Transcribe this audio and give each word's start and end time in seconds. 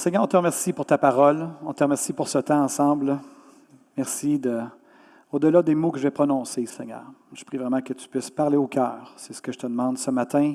Seigneur, 0.00 0.22
on 0.22 0.26
te 0.26 0.34
remercie 0.38 0.72
pour 0.72 0.86
ta 0.86 0.96
parole. 0.96 1.46
On 1.62 1.74
te 1.74 1.84
remercie 1.84 2.14
pour 2.14 2.26
ce 2.26 2.38
temps 2.38 2.62
ensemble. 2.62 3.18
Merci 3.98 4.38
de, 4.38 4.60
au-delà 5.30 5.60
des 5.60 5.74
mots 5.74 5.90
que 5.90 5.98
je 5.98 6.04
vais 6.04 6.10
prononcer, 6.10 6.64
Seigneur. 6.64 7.02
Je 7.34 7.44
prie 7.44 7.58
vraiment 7.58 7.82
que 7.82 7.92
tu 7.92 8.08
puisses 8.08 8.30
parler 8.30 8.56
au 8.56 8.66
cœur. 8.66 9.12
C'est 9.18 9.34
ce 9.34 9.42
que 9.42 9.52
je 9.52 9.58
te 9.58 9.66
demande 9.66 9.98
ce 9.98 10.10
matin, 10.10 10.54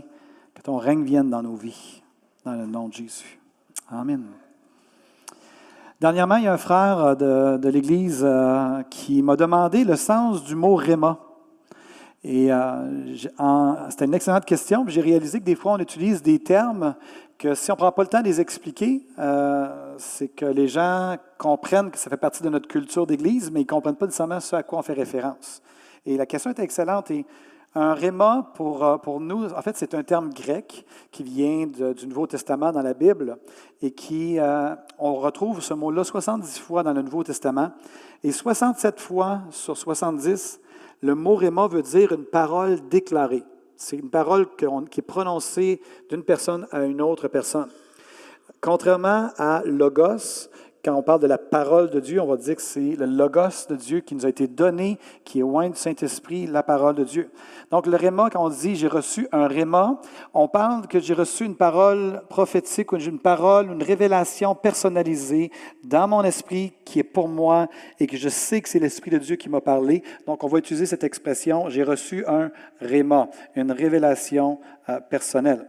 que 0.56 0.64
ton 0.64 0.78
règne 0.78 1.04
vienne 1.04 1.30
dans 1.30 1.44
nos 1.44 1.54
vies, 1.54 2.02
dans 2.44 2.54
le 2.54 2.66
nom 2.66 2.88
de 2.88 2.94
Jésus. 2.94 3.40
Amen. 3.92 4.24
Dernièrement, 6.02 6.38
il 6.38 6.46
y 6.46 6.48
a 6.48 6.54
un 6.54 6.58
frère 6.58 7.16
de, 7.16 7.70
l'Église 7.70 8.24
euh, 8.24 8.82
qui 8.90 9.22
m'a 9.22 9.36
demandé 9.36 9.84
le 9.84 9.96
sens 9.96 10.44
du 10.44 10.56
mot 10.56 10.74
réma. 10.74 11.20
Et 12.24 12.52
euh, 12.52 13.16
c'était 13.92 14.06
une 14.06 14.16
excellente 14.16 14.46
question. 14.46 14.84
J'ai 14.88 15.02
réalisé 15.02 15.40
que 15.40 15.46
des 15.46 15.54
fois, 15.54 15.74
on 15.74 15.78
utilise 15.78 16.24
des 16.24 16.40
termes 16.40 16.96
que 17.38 17.54
si 17.54 17.72
on 17.72 17.76
ne 17.76 17.78
prend 17.78 17.92
pas 17.92 18.04
le 18.04 18.08
temps 18.08 18.22
de 18.22 18.26
les 18.26 18.40
expliquer, 18.40 19.06
euh, 19.20 19.96
c'est 19.98 20.30
que 20.30 20.46
les 20.46 20.68
gens 20.68 21.16
comprennent 21.38 21.92
que 21.92 21.98
ça 21.98 22.10
fait 22.10 22.18
partie 22.18 22.44
de 22.44 22.50
notre 22.50 22.68
culture 22.68 23.06
d'Église, 23.06 23.52
mais 23.52 23.62
ils 23.62 23.66
ne 23.66 23.70
comprennent 23.70 23.96
pas 23.96 24.06
nécessairement 24.06 24.40
ce 24.40 24.56
à 24.56 24.64
quoi 24.64 24.80
on 24.80 24.82
fait 24.82 24.94
référence. 24.94 25.62
Et 26.06 26.18
la 26.18 26.26
question 26.26 26.52
est 26.52 26.60
excellente. 26.60 27.12
Et 27.12 27.26
un 27.78 27.94
réma, 27.94 28.52
pour, 28.56 28.86
euh, 28.86 28.98
pour 28.98 29.20
nous, 29.20 29.52
en 29.52 29.62
fait, 29.62 29.76
c'est 29.76 29.94
un 29.94 30.04
terme 30.04 30.34
grec 30.34 30.86
qui 31.12 31.24
vient 31.24 31.68
du 31.68 32.08
Nouveau 32.08 32.26
Testament 32.26 32.72
dans 32.72 32.82
la 32.82 32.94
Bible 32.94 33.38
et 33.82 33.92
qui, 33.92 34.40
euh, 34.40 34.74
on 34.98 35.16
retrouve 35.16 35.62
ce 35.62 35.74
mot-là 35.74 36.06
70 36.06 36.60
fois 36.60 36.84
dans 36.84 36.94
le 36.94 37.02
Nouveau 37.02 37.24
Testament. 37.24 37.72
Et 38.24 38.32
67 38.32 39.02
fois 39.02 39.42
sur 39.52 39.76
70, 39.76 40.62
le 41.02 41.16
mot 41.16 41.36
réma 41.36 41.68
veut 41.68 41.82
dire 41.82 42.14
une 42.14 42.24
parole 42.24 42.80
déclarée. 42.88 43.44
C'est 43.78 43.98
une 43.98 44.10
parole 44.10 44.48
qui 44.56 44.66
est 44.66 45.02
prononcée 45.02 45.82
d'une 46.10 46.24
personne 46.24 46.68
à 46.72 46.84
une 46.84 47.02
autre 47.02 47.28
personne. 47.28 47.70
Contrairement 48.62 49.30
à 49.38 49.62
logos, 49.66 50.50
quand 50.86 50.96
on 50.96 51.02
parle 51.02 51.22
de 51.22 51.28
la 51.28 51.40
parole 51.40 51.90
de 51.90 52.00
Dieu, 52.00 52.22
on 52.22 52.28
va 52.28 52.38
dire 52.38 52.56
que 52.56 52.62
c'est 52.62 52.96
le 52.96 53.08
logos 53.08 53.66
de 53.68 53.76
Dieu 53.76 54.02
qui 54.02 54.14
nous 54.14 54.28
a 54.28 54.30
été 54.30 54.48
donné, 54.48 55.00
qui 55.24 55.40
est 55.40 55.42
loin 55.42 55.68
du 55.68 55.76
Saint-Esprit, 55.76 56.46
la 56.46 56.62
parole 56.62 56.94
de 56.94 57.04
Dieu. 57.04 57.32
Donc 57.72 57.88
le 57.88 57.98
réma, 57.98 58.30
quand 58.30 58.46
on 58.46 58.50
dit 58.50 58.76
j'ai 58.76 58.88
reçu 58.88 59.28
un 59.32 59.48
réma, 59.48 60.00
on 60.36 60.48
parle 60.48 60.86
que 60.88 61.00
j'ai 61.00 61.16
reçu 61.16 61.44
une 61.44 61.56
parole 61.56 62.22
prophétique, 62.30 62.92
une 62.92 63.18
parole, 63.18 63.72
une 63.72 63.82
révélation 63.82 64.54
personnalisée 64.54 65.52
dans 65.84 66.08
mon 66.08 66.24
esprit 66.24 66.74
qui 66.86 67.00
est 67.00 67.04
pour 67.04 67.30
moi 67.30 67.68
et 68.00 68.06
que 68.06 68.16
je 68.16 68.30
sais 68.30 68.62
que 68.62 68.70
c'est 68.70 68.78
l'Esprit 68.78 69.10
de 69.10 69.18
Dieu 69.18 69.38
qui 69.38 69.50
m'a 69.50 69.62
parlé. 69.62 70.04
Donc 70.28 70.44
on 70.44 70.48
va 70.48 70.60
utiliser 70.60 70.86
cette 70.86 71.04
expression, 71.04 71.68
j'ai 71.68 71.84
reçu 71.84 72.24
un 72.28 72.52
réma, 72.80 73.30
une 73.56 73.72
révélation 73.72 74.60
euh, 74.90 75.00
personnelle. 75.00 75.66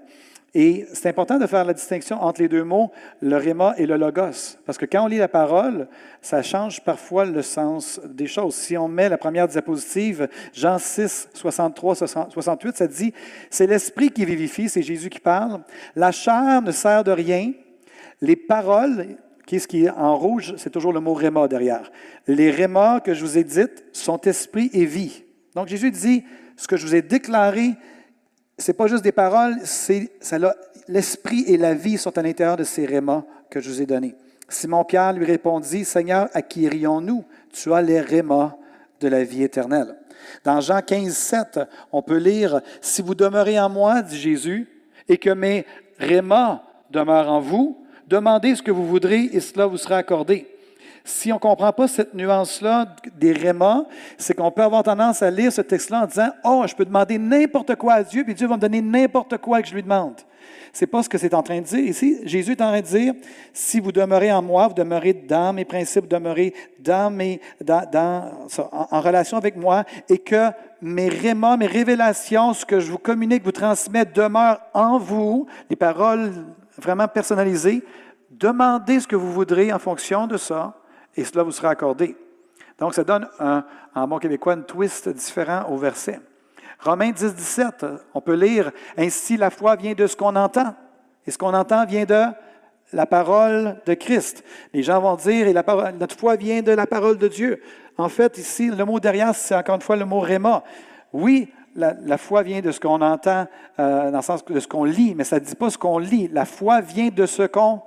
Et 0.59 0.87
c'est 0.95 1.11
important 1.11 1.37
de 1.37 1.47
faire 1.47 1.67
la 1.67 1.75
distinction 1.75 2.23
entre 2.23 2.41
les 2.41 2.49
deux 2.49 2.65
mots, 2.65 2.91
le 3.21 3.37
réma 3.37 3.75
et 3.77 3.85
le 3.85 3.99
logos, 3.99 4.57
parce 4.65 4.79
que 4.79 4.87
quand 4.87 5.05
on 5.05 5.07
lit 5.07 5.19
la 5.19 5.29
parole, 5.29 5.87
ça 6.23 6.41
change 6.43 6.83
parfois 6.83 7.27
le 7.27 7.43
sens 7.43 8.01
des 8.07 8.27
choses. 8.27 8.55
Si 8.55 8.75
on 8.75 8.89
met 8.89 9.11
la 9.11 9.19
première 9.19 9.49
diapositive, 9.49 10.31
Jean 10.55 10.79
6, 10.79 11.29
63, 11.35 11.97
68, 12.31 12.75
ça 12.75 12.87
dit, 12.87 13.13
c'est 13.51 13.67
l'esprit 13.67 14.09
qui 14.09 14.25
vivifie, 14.25 14.71
c'est 14.71 14.81
Jésus 14.81 15.11
qui 15.11 15.21
parle. 15.21 15.61
La 15.95 16.11
chair 16.11 16.63
ne 16.63 16.73
sert 16.73 17.05
de 17.05 17.13
rien. 17.13 17.53
Les 18.23 18.37
paroles, 18.37 19.19
qu'est-ce 19.45 19.69
qui 19.69 19.85
est 19.85 19.91
en 19.91 20.17
rouge, 20.17 20.55
c'est 20.57 20.71
toujours 20.71 20.95
le 20.95 21.01
mot 21.01 21.13
réma 21.13 21.49
derrière. 21.49 21.93
Les 22.27 22.51
rémas 22.51 23.01
que 23.01 23.13
je 23.13 23.21
vous 23.21 23.37
ai 23.37 23.45
dites 23.45 23.85
sont 23.93 24.23
esprit 24.23 24.71
et 24.73 24.87
vie. 24.87 25.23
Donc 25.55 25.69
Jésus 25.69 25.91
dit, 25.91 26.25
ce 26.57 26.67
que 26.67 26.79
je 26.79 26.87
vous 26.87 26.95
ai 26.95 27.03
déclaré, 27.03 27.75
c'est 28.59 28.73
pas 28.73 28.87
juste 28.87 29.05
des 29.05 29.13
paroles, 29.13 29.57
c'est 29.65 30.11
l'esprit 30.89 31.45
et 31.47 31.57
la 31.57 31.75
vie 31.75 31.99
sont 31.99 32.17
à 32.17 32.23
l'intérieur 32.23 32.57
de 32.57 32.65
ces 32.65 32.87
rémas 32.87 33.25
que 33.51 33.61
je 33.61 33.69
vous 33.69 33.83
ai 33.83 33.87
donnés. 33.87 34.15
Simon-Pierre 34.49 35.13
lui 35.13 35.25
répondit, 35.25 35.85
Seigneur, 35.85 36.29
à 36.33 36.43
qui 36.43 36.63
irions-nous? 36.63 37.25
Tu 37.53 37.73
as 37.73 37.83
les 37.83 38.01
rémas 38.01 38.57
de 39.01 39.09
la 39.09 39.25
vie 39.25 39.43
éternelle. 39.43 39.97
Dans 40.45 40.61
Jean 40.61 40.81
15, 40.81 41.13
7, 41.13 41.61
on 41.93 42.03
peut 42.03 42.17
lire, 42.17 42.61
Si 42.81 43.03
vous 43.03 43.15
demeurez 43.15 43.59
en 43.61 43.69
moi, 43.69 44.03
dit 44.03 44.19
Jésus, 44.19 44.69
et 45.09 45.19
que 45.19 45.31
mes 45.31 45.67
rémas 45.99 46.63
demeurent 46.91 47.31
en 47.31 47.41
vous, 47.41 47.85
demandez 48.09 48.55
ce 48.55 48.63
que 48.63 48.71
vous 48.71 48.87
voudrez 48.87 49.29
et 49.33 49.41
cela 49.41 49.67
vous 49.67 49.77
sera 49.77 49.97
accordé. 49.97 50.47
Si 51.07 51.31
on 51.31 51.37
ne 51.37 51.41
comprend 51.41 51.73
pas 51.73 51.87
cette 51.87 52.15
nuance-là 52.15 52.97
des 53.17 53.33
rémas, 53.33 53.85
c'est 54.19 54.35
qu'on 54.35 54.51
peut 54.51 54.65
avoir 54.65 54.83
tendance 54.83 55.23
à 55.23 55.31
lire 55.31 55.53
ce 55.53 55.61
texte-là 55.61 56.03
en 56.03 56.07
disant 56.07 56.31
Oh, 56.43 56.65
je 56.67 56.75
peux 56.75 56.85
demander 56.85 57.17
n'importe 57.17 57.77
quoi 57.77 57.95
à 57.95 58.03
Dieu, 58.03 58.25
puis 58.25 58.35
Dieu 58.35 58.49
va 58.49 58.57
me 58.57 58.61
donner 58.61 58.83
n'importe 58.83 59.39
quoi 59.39 59.63
que 59.63 59.69
je 59.69 59.75
lui 59.75 59.85
demande. 59.85 60.17
Ce 60.73 60.83
n'est 60.85 60.89
pas 60.89 61.05
ce 61.05 61.09
que 61.09 61.17
c'est 61.17 61.33
en 61.33 61.45
train 61.45 61.61
de 61.61 61.65
dire. 61.65 61.79
Ici, 61.79 62.19
Jésus 62.25 62.53
est 62.53 62.61
en 62.61 62.71
train 62.71 62.81
de 62.81 62.87
dire 62.87 63.15
Si 63.53 63.79
vous 63.79 63.93
demeurez 63.93 64.33
en 64.33 64.43
moi, 64.43 64.67
vous 64.67 64.75
demeurez 64.75 65.13
dans 65.13 65.53
mes 65.53 65.65
principes, 65.65 66.03
vous 66.03 66.09
demeurez 66.09 66.53
dans 66.81 67.09
mes, 67.09 67.41
dans, 67.63 68.49
en, 68.73 69.01
relation 69.01 69.37
avec 69.37 69.57
moi, 69.57 69.85
et 70.09 70.19
que 70.19 70.51
mes 70.83 71.09
rémas, 71.09 71.57
mes 71.57 71.69
révélations, 71.69 72.53
ce 72.53 72.67
que 72.67 72.81
je 72.81 72.91
vous 72.91 72.99
communique, 72.99 73.45
vous 73.45 73.53
transmets, 73.53 74.07
demeurent 74.07 74.59
en 74.75 74.99
vous, 74.99 75.47
des 75.71 75.77
paroles 75.77 76.33
vraiment 76.77 77.07
personnalisées. 77.07 77.85
Demandez 78.29 78.99
ce 78.99 79.07
que 79.07 79.15
vous 79.15 79.33
voudrez 79.33 79.73
en 79.73 79.79
fonction 79.79 80.27
de 80.27 80.37
ça 80.37 80.75
et 81.17 81.25
cela 81.25 81.43
vous 81.43 81.53
sera 81.53 81.71
accordé. 81.71 82.17
Donc, 82.79 82.95
ça 82.95 83.05
donne, 83.05 83.29
un, 83.41 83.65
en 83.95 84.07
bon 84.07 84.19
québécois, 84.19 84.53
un 84.53 84.61
twist 84.61 85.09
différent 85.09 85.65
au 85.71 85.77
verset. 85.77 86.21
Romains 86.81 87.11
10, 87.11 87.35
17, 87.35 87.87
on 88.13 88.21
peut 88.21 88.35
lire 88.35 88.71
Ainsi 88.99 89.37
la 89.37 89.51
foi 89.51 89.77
vient 89.77 89.95
de 89.95 90.07
ce 90.07 90.15
qu'on 90.15 90.37
entend. 90.37 90.75
Et 91.27 91.31
ce 91.31 91.39
qu'on 91.39 91.55
entend 91.55 91.87
vient 91.87 92.05
de 92.05 92.25
la 92.93 93.07
parole 93.07 93.81
de 93.87 93.95
Christ. 93.95 94.45
Les 94.73 94.83
gens 94.83 95.01
vont 95.01 95.17
dire, 95.17 95.49
et 95.49 95.53
la 95.53 95.65
notre 95.99 96.17
foi 96.17 96.37
vient 96.37 96.63
de 96.63 96.73
la 96.73 96.87
parole 96.87 97.19
de 97.19 97.29
Dieu. 97.29 97.61
En 97.99 98.09
fait, 98.09 98.39
ici, 98.39 98.69
le 98.71 98.85
mot 98.85 99.01
derrière, 99.01 99.35
c'est 99.35 99.55
encore 99.55 99.77
une 99.77 99.81
fois 99.81 99.97
le 99.97 100.05
mot 100.05 100.21
réma. 100.21 100.63
Oui, 101.13 101.51
la, 101.75 102.19
foi 102.19 102.43
vient 102.43 102.61
de 102.61 102.71
ce 102.71 102.81
qu'on 102.81 103.01
entend, 103.01 103.47
euh, 103.79 104.11
dans 104.11 104.19
le 104.19 104.23
sens 104.23 104.45
de 104.45 104.61
ce 104.61 104.69
qu'on 104.69 104.85
lit, 104.85 105.15
mais 105.15 105.25
ça 105.25 105.39
ne 105.39 105.45
dit 105.45 105.55
pas 105.55 105.71
ce 105.71 105.79
qu'on 105.79 105.99
lit. 105.99 106.29
La 106.29 106.45
foi 106.45 106.81
vient 106.81 107.09
de 107.09 107.27
ce 107.27 107.43
qu'on... 107.43 107.83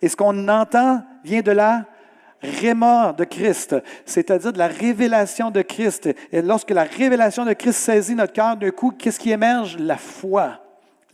Et 0.00 0.08
ce 0.08 0.16
qu'on 0.16 0.48
entend 0.48 1.02
vient 1.24 1.40
de 1.40 1.50
la 1.50 1.84
réma 2.42 3.12
de 3.12 3.24
Christ, 3.24 3.76
c'est-à-dire 4.04 4.52
de 4.52 4.58
la 4.58 4.68
révélation 4.68 5.50
de 5.50 5.62
Christ. 5.62 6.08
Et 6.32 6.42
lorsque 6.42 6.70
la 6.70 6.84
révélation 6.84 7.44
de 7.44 7.52
Christ 7.52 7.78
saisit 7.78 8.14
notre 8.14 8.32
cœur 8.32 8.56
d'un 8.56 8.70
coup, 8.70 8.90
qu'est-ce 8.90 9.18
qui 9.18 9.30
émerge? 9.30 9.76
La 9.78 9.96
foi. 9.96 10.60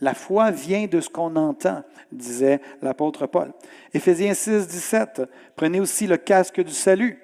La 0.01 0.13
foi 0.13 0.51
vient 0.51 0.87
de 0.87 0.99
ce 0.99 1.09
qu'on 1.09 1.35
entend, 1.35 1.83
disait 2.11 2.59
l'apôtre 2.81 3.27
Paul. 3.27 3.53
Éphésiens 3.93 4.33
6, 4.33 4.67
17. 4.67 5.21
Prenez 5.55 5.79
aussi 5.79 6.05
le 6.05 6.17
casque 6.17 6.61
du 6.61 6.73
salut 6.73 7.19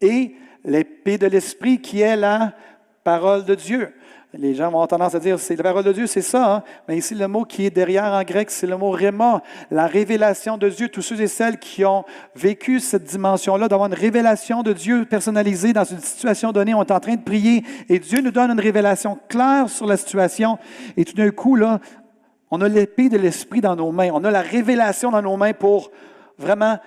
et 0.00 0.34
l'épée 0.64 1.18
de 1.18 1.26
l'esprit 1.26 1.80
qui 1.80 2.00
est 2.00 2.16
la 2.16 2.54
parole 3.02 3.44
de 3.44 3.54
Dieu. 3.54 3.92
Les 4.34 4.54
gens 4.54 4.70
vont 4.70 4.86
tendance 4.86 5.14
à 5.14 5.18
dire, 5.18 5.38
c'est 5.38 5.56
la 5.56 5.62
parole 5.62 5.84
de 5.84 5.92
Dieu, 5.92 6.06
c'est 6.06 6.22
ça. 6.22 6.54
Hein. 6.54 6.62
Mais 6.88 6.96
ici, 6.96 7.14
le 7.14 7.28
mot 7.28 7.44
qui 7.44 7.66
est 7.66 7.70
derrière 7.70 8.04
en 8.04 8.22
grec, 8.22 8.50
c'est 8.50 8.66
le 8.66 8.78
mot 8.78 8.90
réma, 8.90 9.42
la 9.70 9.86
révélation 9.86 10.56
de 10.56 10.70
Dieu. 10.70 10.88
Tous 10.88 11.02
ceux 11.02 11.20
et 11.20 11.26
celles 11.26 11.58
qui 11.58 11.84
ont 11.84 12.06
vécu 12.34 12.80
cette 12.80 13.04
dimension-là, 13.04 13.68
d'avoir 13.68 13.88
une 13.88 13.94
révélation 13.94 14.62
de 14.62 14.72
Dieu 14.72 15.04
personnalisée 15.04 15.74
dans 15.74 15.84
une 15.84 15.98
situation 15.98 16.50
donnée, 16.50 16.72
on 16.72 16.82
est 16.82 16.90
en 16.92 17.00
train 17.00 17.16
de 17.16 17.22
prier 17.22 17.62
et 17.90 17.98
Dieu 17.98 18.22
nous 18.22 18.30
donne 18.30 18.50
une 18.50 18.60
révélation 18.60 19.18
claire 19.28 19.68
sur 19.68 19.84
la 19.86 19.98
situation. 19.98 20.58
Et 20.96 21.04
tout 21.04 21.14
d'un 21.14 21.30
coup, 21.30 21.54
là, 21.54 21.78
on 22.50 22.62
a 22.62 22.68
l'épée 22.68 23.10
de 23.10 23.18
l'esprit 23.18 23.60
dans 23.60 23.76
nos 23.76 23.92
mains. 23.92 24.10
On 24.14 24.24
a 24.24 24.30
la 24.30 24.40
révélation 24.40 25.10
dans 25.10 25.20
nos 25.20 25.36
mains 25.36 25.52
pour 25.52 25.90
vraiment 26.38 26.78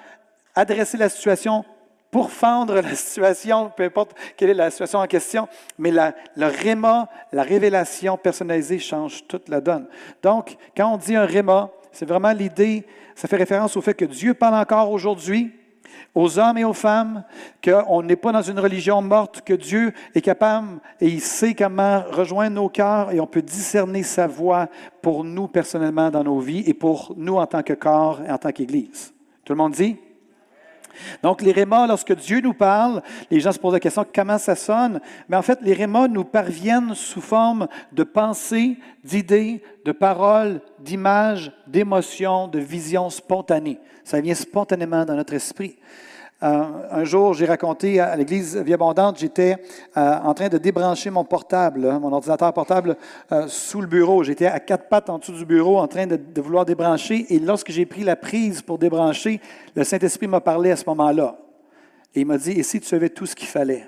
adresser 0.56 0.97
la 0.97 1.09
situation 1.09 1.63
pour 2.12 2.31
fendre 2.31 2.75
la 2.75 2.96
situation, 2.96 3.72
peu 3.75 3.84
importe 3.84 4.16
quelle 4.38 4.50
est 4.50 4.54
la 4.54 4.72
situation 4.72 5.00
en 5.00 5.07
question, 5.07 5.48
mais 5.78 5.92
la, 5.92 6.13
le 6.36 6.48
réma, 6.48 7.10
la 7.31 7.44
révélation 7.44 8.18
personnalisée 8.18 8.80
change 8.80 9.28
toute 9.28 9.50
la 9.50 9.60
donne. 9.60 9.88
Donc, 10.24 10.56
quand 10.75 10.94
on 10.94 10.98
dit 10.98 11.16
un 11.16 11.25
réma, 11.25 11.69
c'est 11.92 12.07
vraiment 12.07 12.31
l'idée, 12.31 12.86
ça 13.16 13.28
fait 13.28 13.38
référence 13.38 13.75
au 13.75 13.81
fait 13.81 13.94
que 13.94 14.06
Dieu 14.06 14.34
parle 14.34 14.56
encore 14.56 14.92
aujourd'hui 14.92 15.52
aux 16.13 16.40
hommes 16.40 16.57
et 16.57 16.63
aux 16.63 16.74
femmes, 16.74 17.24
qu'on 17.63 18.02
n'est 18.02 18.16
pas 18.16 18.31
dans 18.31 18.42
une 18.42 18.60
religion 18.60 19.02
morte, 19.02 19.42
que 19.42 19.54
Dieu 19.54 19.94
est 20.13 20.22
capable 20.22 20.80
et 21.02 21.07
il 21.07 21.22
sait 21.22 21.54
comment 21.54 22.04
rejoindre 22.10 22.56
nos 22.56 22.69
cœurs 22.69 23.12
et 23.12 23.19
on 23.19 23.28
peut 23.28 23.42
discerner 23.42 24.04
sa 24.04 24.25
voix 24.25 24.68
pour 25.02 25.24
nous 25.24 25.48
personnellement 25.48 26.10
dans 26.10 26.24
nos 26.24 26.40
vies 26.40 26.63
et 26.66 26.74
pour 26.74 27.13
nous 27.18 27.36
en 27.36 27.46
tant 27.46 27.63
que 27.63 27.74
corps 27.74 28.22
et 28.25 28.31
en 28.31 28.38
tant 28.38 28.52
qu'Église. 28.52 29.13
Tout 29.44 29.54
le 29.54 29.57
monde 29.57 29.74
dit? 29.74 29.98
Donc, 31.24 31.42
les 31.42 31.51
rémas, 31.51 31.88
lorsque 31.88 32.15
Dieu 32.15 32.42
nous 32.42 32.53
parle, 32.53 33.01
les 33.30 33.39
gens 33.39 33.51
se 33.51 33.59
posent 33.59 33.74
la 33.74 33.80
question 33.80 34.06
comment 34.13 34.38
ça 34.38 34.56
sonne? 34.56 35.00
Mais 35.30 35.38
en 35.38 35.42
fait, 35.42 35.59
les 35.62 35.74
rémas 35.74 36.07
nous 36.07 36.24
parviennent 36.24 36.94
sous 36.95 37.21
forme 37.21 37.68
de 37.92 38.03
pensées, 38.03 38.77
d'idées, 39.03 39.62
de 39.86 39.92
paroles, 39.92 40.62
d'images, 40.80 41.51
d'émotions, 41.68 42.47
de 42.47 42.59
visions 42.59 43.09
spontanées. 43.09 43.80
Ça 44.03 44.21
vient 44.21 44.36
spontanément 44.36 45.06
dans 45.06 45.15
notre 45.15 45.33
esprit. 45.33 45.77
Euh, 46.43 46.63
un 46.91 47.05
jour, 47.05 47.33
j'ai 47.33 47.45
raconté 47.45 47.99
à 48.01 48.13
l'église 48.15 48.57
Vie 48.57 48.73
Abondante, 48.73 49.17
j'étais 49.17 49.55
euh, 49.95 50.17
en 50.17 50.33
train 50.33 50.49
de 50.49 50.57
débrancher 50.57 51.09
mon 51.09 51.23
portable, 51.23 51.89
hein, 51.89 51.99
mon 51.99 52.11
ordinateur 52.11 52.51
portable 52.51 52.97
euh, 53.31 53.47
sous 53.47 53.79
le 53.79 53.87
bureau. 53.87 54.21
J'étais 54.21 54.47
à 54.47 54.59
quatre 54.59 54.89
pattes 54.89 55.09
en 55.09 55.17
dessous 55.17 55.31
du 55.31 55.45
bureau 55.45 55.77
en 55.77 55.87
train 55.87 56.07
de, 56.07 56.19
vouloir 56.41 56.65
débrancher. 56.65 57.25
Et 57.33 57.39
lorsque 57.39 57.71
j'ai 57.71 57.85
pris 57.85 58.03
la 58.03 58.17
prise 58.17 58.61
pour 58.61 58.77
débrancher, 58.77 59.39
le 59.75 59.85
Saint-Esprit 59.85 60.27
m'a 60.27 60.41
parlé 60.41 60.71
à 60.71 60.75
ce 60.75 60.83
moment-là. 60.87 61.37
Et 62.13 62.21
il 62.21 62.25
m'a 62.25 62.37
dit, 62.37 62.51
et 62.51 62.63
si 62.63 62.81
tu 62.81 62.85
savais 62.85 63.09
tout 63.09 63.25
ce 63.25 63.35
qu'il 63.35 63.47
fallait? 63.47 63.85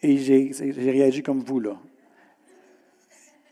Et 0.00 0.16
j'ai 0.16 0.52
réagi 0.72 1.22
comme 1.22 1.40
vous, 1.40 1.60
là. 1.60 1.76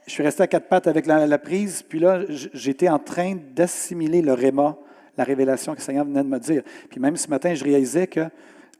Je 0.06 0.12
suis 0.12 0.22
resté 0.22 0.42
à 0.44 0.46
quatre 0.46 0.68
pattes 0.68 0.86
avec 0.86 1.04
la, 1.04 1.26
la 1.26 1.38
prise, 1.38 1.82
puis 1.82 1.98
là, 1.98 2.20
j'étais 2.28 2.88
en 2.88 3.00
train 3.00 3.36
d'assimiler 3.54 4.22
le 4.22 4.32
réma 4.32 4.78
la 5.16 5.24
révélation 5.24 5.72
que 5.72 5.78
le 5.78 5.84
Seigneur 5.84 6.04
venait 6.04 6.22
de 6.22 6.28
me 6.28 6.38
dire. 6.38 6.62
Puis 6.90 7.00
même 7.00 7.16
ce 7.16 7.28
matin, 7.28 7.54
je 7.54 7.64
réalisais 7.64 8.06
que 8.06 8.28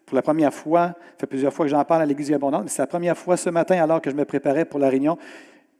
pour 0.04 0.14
la 0.14 0.22
première 0.22 0.54
fois, 0.54 0.88
ça 0.88 1.20
fait 1.20 1.26
plusieurs 1.26 1.52
fois 1.52 1.66
que 1.66 1.70
j'en 1.70 1.84
parle 1.84 2.02
à 2.02 2.06
l'Église 2.06 2.32
abondante, 2.32 2.64
mais 2.64 2.70
c'est 2.70 2.82
la 2.82 2.86
première 2.86 3.18
fois 3.18 3.36
ce 3.36 3.50
matin, 3.50 3.82
alors 3.82 4.00
que 4.00 4.10
je 4.10 4.14
me 4.14 4.24
préparais 4.24 4.64
pour 4.64 4.78
la 4.78 4.88
réunion, 4.88 5.18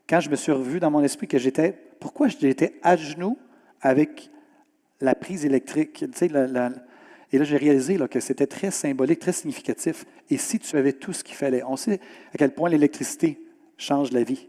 quand 0.09 0.21
je 0.21 0.31
me 0.31 0.37
suis 0.37 0.53
revu 0.53 0.81
dans 0.81 0.91
mon 0.91 1.03
esprit 1.03 1.29
que 1.29 1.39
j'étais, 1.39 1.77
pourquoi 2.01 2.29
j'étais 2.29 2.75
à 2.83 2.97
genoux 2.97 3.39
avec 3.81 4.31
la 5.01 5.15
prise 5.15 5.45
électrique? 5.45 6.05
Et 7.33 7.39
là, 7.39 7.45
j'ai 7.45 7.57
réalisé 7.57 7.99
que 8.09 8.21
c'était 8.21 8.47
très 8.47 8.71
symbolique, 8.71 9.19
très 9.21 9.33
significatif. 9.33 10.05
Et 10.31 10.39
si 10.39 10.59
tu 10.59 10.77
avais 10.77 10.93
tout 10.93 11.13
ce 11.13 11.23
qu'il 11.23 11.35
fallait, 11.35 11.63
on 11.65 11.77
sait 11.77 12.01
à 12.33 12.39
quel 12.39 12.53
point 12.53 12.69
l'électricité 12.69 13.41
change 13.79 14.13
la 14.13 14.23
vie. 14.23 14.49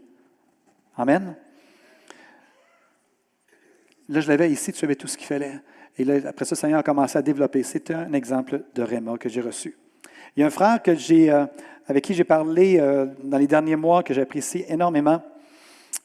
Amen. 0.96 1.36
Là, 4.08 4.20
je 4.20 4.28
l'avais 4.28 4.50
ici, 4.50 4.72
tu 4.72 4.84
avais 4.84 4.94
tout 4.94 5.06
ce 5.06 5.16
qu'il 5.16 5.26
fallait. 5.26 5.60
Et 5.98 6.26
après 6.26 6.44
ça, 6.44 6.54
le 6.54 6.58
Seigneur 6.58 6.78
a 6.78 6.82
commencé 6.82 7.18
à 7.18 7.22
développer. 7.22 7.62
C'est 7.64 7.90
un 7.90 8.12
exemple 8.12 8.62
de 8.74 8.82
Réma 8.82 9.18
que 9.18 9.28
j'ai 9.28 9.40
reçu. 9.40 9.76
Il 10.36 10.40
y 10.40 10.42
a 10.44 10.46
un 10.46 10.50
frère 10.50 10.80
que 10.80 10.92
euh, 10.92 11.46
avec 11.86 12.04
qui 12.04 12.14
j'ai 12.14 12.24
parlé 12.24 12.78
euh, 12.78 13.06
dans 13.24 13.38
les 13.38 13.48
derniers 13.48 13.74
mois, 13.74 14.04
que 14.04 14.14
j'apprécie 14.14 14.64
énormément, 14.68 15.20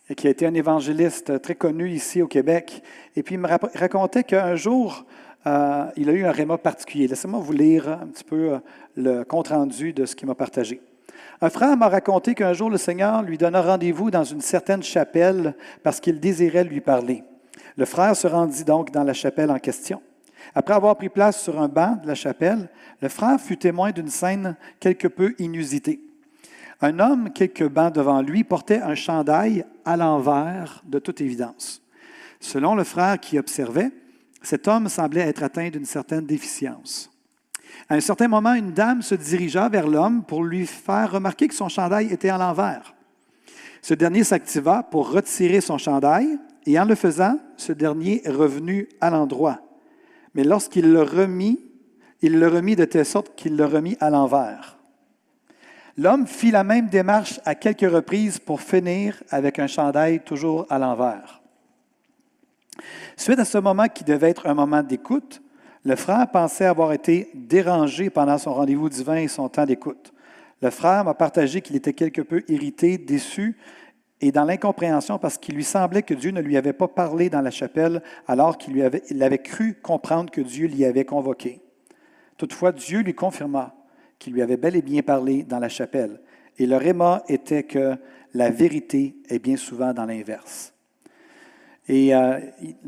et 0.10 0.16
qui 0.16 0.28
a 0.28 0.31
été 0.31 0.48
un 0.48 0.54
évangéliste 0.56 1.42
très 1.42 1.54
connu 1.54 1.92
ici 1.92 2.24
au 2.24 2.28
Québec. 2.28 2.81
Et 3.16 3.22
puis, 3.22 3.36
il 3.36 3.42
me 3.42 3.48
racontait 3.48 4.24
qu'un 4.24 4.56
jour, 4.56 5.06
euh, 5.45 5.86
il 5.96 6.10
a 6.10 6.13
eu 6.13 6.25
un 6.25 6.31
Réma 6.31 6.57
particulier. 6.57 7.07
Laissez-moi 7.07 7.39
vous 7.39 7.54
lire 7.54 7.88
un 7.89 8.07
petit 8.07 8.24
peu 8.24 8.60
le 8.96 9.24
compte-rendu 9.24 9.94
de 9.94 10.06
ce 10.06 10.16
qu'il 10.16 10.28
m'a 10.28 10.36
partagé. 10.36 10.81
Un 11.39 11.50
frère 11.50 11.78
m'a 11.78 11.89
raconté 11.89 12.34
qu'un 12.34 12.54
jour, 12.54 12.69
le 12.69 12.78
Seigneur 12.78 13.22
lui 13.22 13.38
donna 13.38 13.62
rendez-vous 13.62 14.10
dans 14.10 14.24
une 14.24 14.42
certaine 14.42 14.81
chapelle 14.81 15.56
parce 15.84 16.00
qu'il 16.00 16.19
désirait 16.19 16.63
lui 16.63 16.81
parler. 16.81 17.24
Le 17.78 17.86
frère 17.86 18.16
se 18.16 18.28
rendit 18.28 18.64
donc 18.64 18.92
dans 18.92 19.04
la 19.04 19.14
chapelle 19.14 19.52
en 19.52 19.60
question. 19.60 20.02
Après 20.56 20.74
avoir 20.74 20.96
pris 20.98 21.10
place 21.10 21.42
sur 21.42 21.60
un 21.60 21.68
banc 21.68 21.98
de 22.02 22.08
la 22.08 22.16
chapelle, 22.16 22.70
le 23.02 23.10
frère 23.10 23.40
fut 23.40 23.58
témoin 23.58 23.92
d'une 23.92 24.10
scène 24.10 24.56
quelque 24.80 25.08
peu 25.08 25.34
inusitée. 25.40 26.02
Un 26.81 27.00
homme, 27.00 27.31
quelques 27.31 27.68
bancs 27.68 27.94
devant 27.94 28.22
lui, 28.22 28.44
portait 28.44 28.81
un 28.81 28.96
chandail 28.96 29.66
à 29.86 29.96
l'envers, 29.96 30.84
de 30.86 31.00
toute 31.00 31.22
évidence. 31.22 31.81
Selon 32.40 32.75
le 32.75 32.84
frère 32.84 33.20
qui 33.20 33.40
observait, 33.40 33.92
cet 34.42 34.68
homme 34.68 34.90
semblait 34.90 35.22
être 35.22 35.44
atteint 35.44 35.70
d'une 35.70 35.86
certaine 35.86 36.25
déficience. 36.25 37.10
À 37.90 37.96
un 37.96 38.02
certain 38.02 38.28
moment, 38.28 38.54
une 38.54 38.74
dame 38.74 39.02
se 39.02 39.16
dirigea 39.16 39.70
vers 39.70 39.88
l'homme 39.88 40.24
pour 40.24 40.44
lui 40.44 40.68
faire 40.68 41.12
remarquer 41.12 41.48
que 41.48 41.56
son 41.56 41.70
chandail 41.70 42.12
était 42.12 42.30
à 42.30 42.38
l'envers. 42.38 42.94
Ce 43.81 43.94
dernier 43.94 44.24
s'activa 44.24 44.84
pour 44.84 45.12
retirer 45.12 45.62
son 45.62 45.78
chandail 45.78 46.38
et 46.65 46.80
en 46.80 46.86
le 46.86 46.95
faisant, 46.95 47.39
ce 47.57 47.74
dernier 47.74 48.25
est 48.25 48.31
revenu 48.31 48.88
à 49.01 49.10
l'endroit. 49.10 49.60
Mais 50.33 50.44
lorsqu'il 50.44 50.92
le 50.92 51.01
remit, 51.01 51.60
il 52.21 52.39
le 52.39 52.48
remit 52.48 52.75
de 52.75 52.86
telle 52.86 53.06
sorte 53.06 53.36
qu'il 53.36 53.56
le 53.56 53.65
remit 53.65 53.98
à 54.00 54.10
l'envers. 54.10 54.77
L'homme 55.98 56.25
fit 56.25 56.51
la 56.51 56.63
même 56.63 56.88
démarche 56.88 57.39
à 57.45 57.54
quelques 57.54 57.92
reprises 57.92 58.39
pour 58.39 58.62
finir 58.62 59.21
avec 59.30 59.60
un 59.60 59.68
chandail 59.68 60.21
toujours 60.21 60.65
à 60.69 60.80
l'envers. 60.80 61.42
Suite 63.15 63.39
à 63.39 63.45
ce 63.45 63.60
moment 63.60 63.88
qui 63.88 64.04
devait 64.04 64.31
être 64.31 64.48
un 64.48 64.56
moment 64.56 64.81
d'écoute, 64.81 65.42
le 65.86 65.95
frère 65.95 66.31
pensait 66.31 66.65
avoir 66.65 66.94
été 66.94 67.30
dérangé 67.36 68.10
pendant 68.10 68.38
son 68.38 68.54
rendez-vous 68.54 68.89
divin 68.89 69.18
et 69.18 69.27
son 69.27 69.50
temps 69.50 69.65
d'écoute. 69.65 70.13
Le 70.62 70.69
frère 70.69 71.04
m'a 71.04 71.13
partagé 71.13 71.62
qu'il 71.62 71.75
était 71.75 71.94
quelque 71.94 72.21
peu 72.21 72.42
irrité, 72.48 72.98
déçu 72.98 73.57
et 74.24 74.31
dans 74.31 74.46
l'incompréhension 74.46 75.20
parce 75.20 75.38
qu'il 75.38 75.54
lui 75.54 75.66
semblait 75.66 76.02
que 76.02 76.14
Dieu 76.14 76.31
ne 76.31 76.40
lui 76.40 76.56
avait 76.56 76.72
pas 76.72 76.88
parlé 76.88 77.30
dans 77.30 77.42
la 77.42 77.52
chapelle 77.52 78.02
alors 78.25 78.58
qu'il 78.58 78.81
avait, 78.81 79.38
cru 79.38 79.74
comprendre 79.74 80.31
que 80.31 80.40
Dieu 80.40 80.68
l'y 80.68 80.86
avait 80.86 81.04
convoqué. 81.04 81.62
Toutefois, 82.38 82.72
Dieu 82.72 83.02
lui 83.02 83.14
confirma 83.14 83.75
qu'il 84.20 84.31
lui 84.31 84.42
avait 84.42 84.56
bel 84.56 84.78
et 84.78 84.81
bien 84.81 85.02
parlé 85.02 85.44
dans 85.44 85.60
la 85.60 85.68
chapelle. 85.68 86.22
Et 86.58 86.66
le 86.66 86.78
réma 86.78 87.22
était 87.28 87.64
que 87.64 87.98
la 88.34 88.50
vérité 88.50 89.18
est 89.28 89.40
bien 89.40 89.58
souvent 89.58 89.94
dans 89.94 90.06
l'inverse. 90.06 90.73
Et 91.90 92.16
euh, 92.16 92.40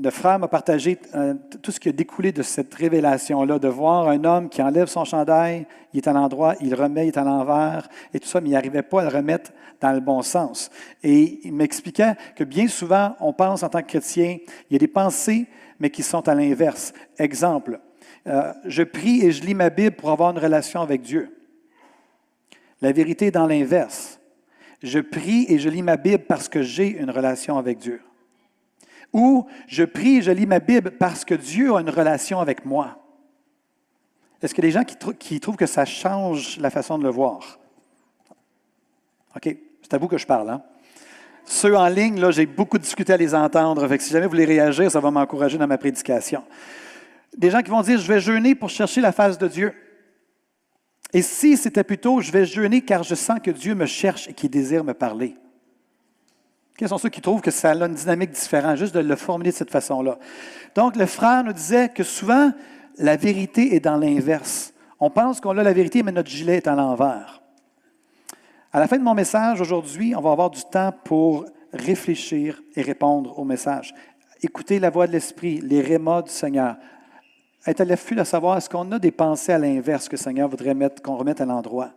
le 0.01 0.09
frère 0.09 0.39
m'a 0.39 0.47
partagé 0.47 0.97
euh, 1.15 1.33
tout 1.61 1.71
ce 1.71 1.81
qui 1.81 1.89
a 1.89 1.91
découlé 1.91 2.31
de 2.31 2.41
cette 2.41 2.73
révélation-là, 2.73 3.59
de 3.59 3.67
voir 3.67 4.07
un 4.07 4.23
homme 4.23 4.47
qui 4.47 4.61
enlève 4.61 4.87
son 4.87 5.03
chandail, 5.03 5.67
il 5.93 5.97
est 5.97 6.07
à 6.07 6.13
l'endroit, 6.13 6.55
il 6.61 6.73
remet, 6.73 7.05
il 7.05 7.09
est 7.09 7.17
à 7.17 7.25
l'envers, 7.25 7.89
et 8.13 8.19
tout 8.19 8.27
ça, 8.27 8.39
mais 8.39 8.49
il 8.49 8.53
n'arrivait 8.53 8.83
pas 8.83 9.01
à 9.01 9.09
le 9.09 9.15
remettre 9.17 9.51
dans 9.81 9.91
le 9.91 9.99
bon 9.99 10.21
sens. 10.21 10.71
Et 11.03 11.41
il 11.43 11.53
m'expliquait 11.53 12.15
que 12.37 12.45
bien 12.45 12.69
souvent, 12.69 13.15
on 13.19 13.33
pense 13.33 13.63
en 13.63 13.69
tant 13.69 13.81
que 13.81 13.87
chrétien, 13.87 14.37
il 14.69 14.73
y 14.73 14.75
a 14.77 14.79
des 14.79 14.87
pensées, 14.87 15.45
mais 15.77 15.89
qui 15.89 16.01
sont 16.01 16.25
à 16.29 16.33
l'inverse. 16.33 16.93
Exemple, 17.19 17.81
euh, 18.27 18.53
je 18.63 18.83
prie 18.83 19.25
et 19.25 19.31
je 19.31 19.43
lis 19.43 19.55
ma 19.55 19.69
Bible 19.69 19.97
pour 19.97 20.09
avoir 20.09 20.31
une 20.31 20.39
relation 20.39 20.81
avec 20.81 21.01
Dieu. 21.01 21.37
La 22.81 22.93
vérité 22.93 23.27
est 23.27 23.31
dans 23.31 23.47
l'inverse. 23.47 24.21
Je 24.81 24.99
prie 24.99 25.45
et 25.49 25.59
je 25.59 25.67
lis 25.67 25.81
ma 25.81 25.97
Bible 25.97 26.23
parce 26.27 26.47
que 26.47 26.61
j'ai 26.61 26.87
une 26.87 27.09
relation 27.09 27.57
avec 27.57 27.77
Dieu. 27.77 28.01
Ou 29.15 29.47
je 29.67 29.85
prie, 29.85 30.21
je 30.21 30.29
lis 30.29 30.45
ma 30.45 30.59
Bible 30.59 30.91
parce 30.91 31.23
que 31.23 31.33
Dieu 31.33 31.73
a 31.73 31.79
une 31.79 31.89
relation 31.89 32.41
avec 32.41 32.65
moi. 32.65 33.01
Est-ce 34.41 34.53
a 34.53 34.61
des 34.61 34.71
gens 34.71 34.83
qui, 34.83 35.39
trouvent 35.39 35.55
que 35.55 35.65
ça 35.65 35.85
change 35.85 36.57
la 36.57 36.69
façon 36.69 36.97
de 36.97 37.03
le 37.03 37.09
voir? 37.09 37.57
OK, 39.33 39.57
c'est 39.81 39.93
à 39.93 39.97
vous 39.97 40.09
que 40.09 40.17
je 40.17 40.27
parle. 40.27 40.49
Hein? 40.49 40.61
Ceux 41.45 41.77
en 41.77 41.87
ligne, 41.87 42.19
là, 42.19 42.31
j'ai 42.31 42.45
beaucoup 42.45 42.77
discuté 42.77 43.13
à 43.13 43.17
les 43.17 43.33
entendre. 43.33 43.87
Si 43.97 44.11
jamais 44.11 44.25
vous 44.25 44.31
voulez 44.31 44.43
réagir, 44.43 44.91
ça 44.91 44.99
va 44.99 45.09
m'encourager 45.11 45.57
dans 45.57 45.65
ma 45.65 45.77
prédication. 45.77 46.43
Des 47.37 47.49
gens 47.49 47.61
qui 47.61 47.71
vont 47.71 47.83
dire, 47.83 47.97
je 47.97 48.11
vais 48.11 48.19
jeûner 48.19 48.53
pour 48.53 48.69
chercher 48.69 48.99
la 48.99 49.13
face 49.13 49.37
de 49.37 49.47
Dieu. 49.47 49.73
Et 51.13 51.21
si 51.21 51.55
c'était 51.55 51.85
plutôt, 51.85 52.19
je 52.19 52.33
vais 52.33 52.43
jeûner 52.43 52.81
car 52.81 53.03
je 53.03 53.15
sens 53.15 53.39
que 53.41 53.51
Dieu 53.51 53.75
me 53.75 53.85
cherche 53.85 54.27
et 54.27 54.33
qu'il 54.33 54.49
désire 54.49 54.83
me 54.83 54.93
parler. 54.93 55.37
Quels 56.77 56.89
sont 56.89 56.97
ceux 56.97 57.09
qui 57.09 57.21
trouvent 57.21 57.41
que 57.41 57.51
ça 57.51 57.71
a 57.71 57.75
une 57.75 57.93
dynamique 57.93 58.31
différente, 58.31 58.75
juste 58.77 58.93
de 58.93 58.99
le 58.99 59.15
formuler 59.15 59.51
de 59.51 59.55
cette 59.55 59.71
façon-là? 59.71 60.17
Donc, 60.75 60.97
le 60.97 61.05
frère 61.05 61.43
nous 61.43 61.53
disait 61.53 61.89
que 61.89 62.03
souvent, 62.03 62.51
la 62.97 63.15
vérité 63.15 63.75
est 63.75 63.79
dans 63.79 63.95
l'inverse. 63.95 64.73
On 64.99 65.09
pense 65.09 65.39
qu'on 65.39 65.57
a 65.57 65.63
la 65.63 65.73
vérité, 65.73 66.03
mais 66.03 66.11
notre 66.11 66.29
gilet 66.29 66.57
est 66.57 66.67
à 66.67 66.75
l'envers. 66.75 67.41
À 68.73 68.79
la 68.79 68.87
fin 68.89 68.97
de 68.97 69.03
mon 69.03 69.13
message 69.13 69.61
aujourd'hui, 69.61 70.13
on 70.17 70.21
va 70.21 70.31
avoir 70.31 70.49
du 70.49 70.61
temps 70.63 70.93
pour 71.05 71.45
réfléchir 71.71 72.61
et 72.75 72.81
répondre 72.81 73.39
au 73.39 73.45
message. 73.45 73.95
Écouter 74.41 74.79
la 74.79 74.89
voix 74.89 75.07
de 75.07 75.13
l'Esprit, 75.13 75.61
les 75.61 75.79
rémas 75.79 76.23
du 76.23 76.31
Seigneur. 76.31 76.75
Être 77.65 77.81
à 77.81 77.85
l'affût 77.85 78.15
de 78.15 78.23
savoir 78.25 78.57
est-ce 78.57 78.69
qu'on 78.69 78.91
a 78.91 78.99
des 78.99 79.11
pensées 79.11 79.53
à 79.53 79.57
l'inverse 79.57 80.09
que 80.09 80.17
le 80.17 80.21
Seigneur 80.21 80.49
voudrait 80.49 80.73
mettre, 80.73 81.01
qu'on 81.01 81.15
remette 81.15 81.39
à 81.39 81.45
l'endroit. 81.45 81.91